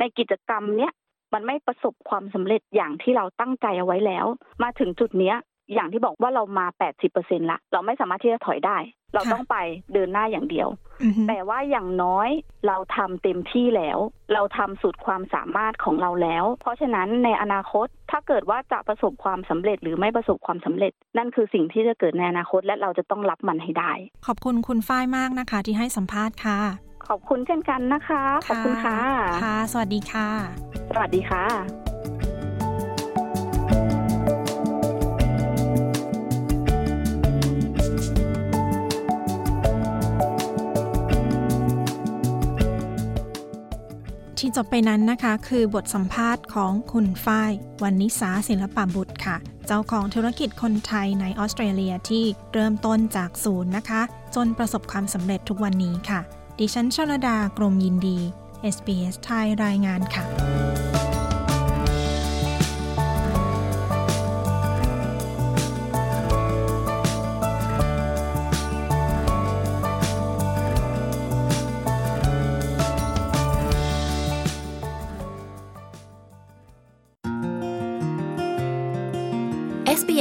[0.00, 0.92] ในกิจกรรมเนี้ย
[1.34, 4.26] มันไม่ประสบความสำเร็จอย่างที่เราตั้งใจเอาไว้แล้ว
[4.62, 5.36] มาถึงจุดเนี้ย
[5.74, 6.66] อย่างที่บอกว่าเรามา
[7.08, 8.76] 80%ละ เราไม่สามารถที่จะถอยได้
[9.16, 9.56] เราต้องไป
[9.92, 10.68] เดินหน้าอย่างเดียว
[11.28, 12.28] แต่ว่าอย่างน้อย
[12.66, 13.98] เราทำเต็มที่แล้ว
[14.32, 23.92] เราทำสุดความสามารถของเราแล้ว เพราะฉะนั้นในอนาคตถ้าเกิดว่าจะประสบความสำเร็จหรือไม่ประสบความสำเร็จ นั่นคือสิ่งที่จะเกิดในอนาคตและเราจะต้องรับมันให้ได้
[24.26, 26.60] ขอบคุณคุณฝ้ายมากนะคะ ที่ให้สัมภาษณ์ค่ะ
[27.08, 28.98] ขอบคุณเช่นกันนะคะ ขอบคุณค่ะ
[29.42, 30.28] ค่ะ สวัสดีค่ะ
[30.94, 31.95] สวัสดีค่ะ
[44.38, 54.02] ที่จบไปนั้นนะคะ คือบทสัมภาษณ์ของคุณฝ้ายวันนิสาศิลปบุตรค่ะ เจ้าของธุรกิจคนไทยในออสเตรเลียที่เริ่มต้นจากศูนย์นะคะ
[54.34, 56.20] จนประสบความสำเร็จทุกวันนี้ค่ะ
[56.58, 58.18] ดิฉันชลดากรมยินดี
[58.74, 60.75] SBS ไทยรายงานค่ะ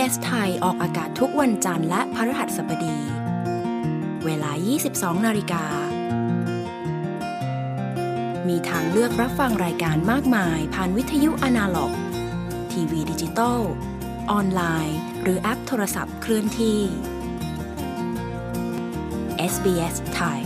[0.05, 2.97] SBS ไทยออกอากาศทุกวันจันทร์และพฤหัสบดี
[4.25, 4.51] เวลา
[4.87, 5.63] 22 นาฬิกา
[8.47, 11.93] มีทางเลือกรับฟังรายการมากมายผ่านวิทยุอนาล็อก
[12.71, 13.59] ทีวีดิจิตอล
[14.31, 16.79] ออนไลน์ หรือแอปโทรศัพท์เคลื่อนที่
[19.51, 20.41] SBS ไทย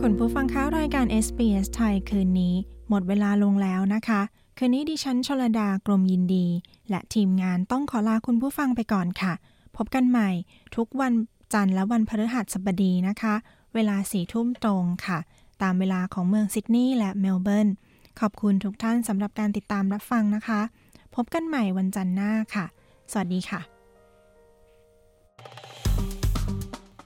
[0.00, 2.54] คุณผู้ฟังคะรายการ SBS ไทยคืนนี้
[2.88, 4.22] หมดเวลาลงแล้วนะคะ
[4.56, 6.46] คืนนี้ดิฉันชลดากรมยินดี
[6.90, 9.32] และทีมงานต้องขอลาคุณผู้ฟังไปก่อนค่ะ
[9.76, 10.30] พบกันใหม่
[10.76, 11.12] ทุกวัน
[11.54, 13.34] จันทร์และวันพฤหัสบดีนะคะ
[13.74, 15.18] เวลาสี่ทุ่มตรงค่ะ
[15.62, 17.68] ตามเวลาของเมืองซิดนีย์และเมลเบิร์น
[18.20, 20.60] ขอบคุณทุกท่านสำหรับการติดตามรับฟังนะคะ
[21.14, 22.66] พบกันใหม่วันจันทร์หน้าค่ะ
[23.12, 23.60] สวัสดีค่ะ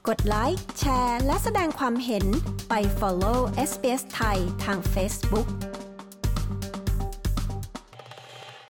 [0.07, 2.25] กดไลค์แชร์ และแสดงความเห็น
[2.69, 3.39] ไป follow
[3.69, 5.47] SBS ไทยทาง Facebook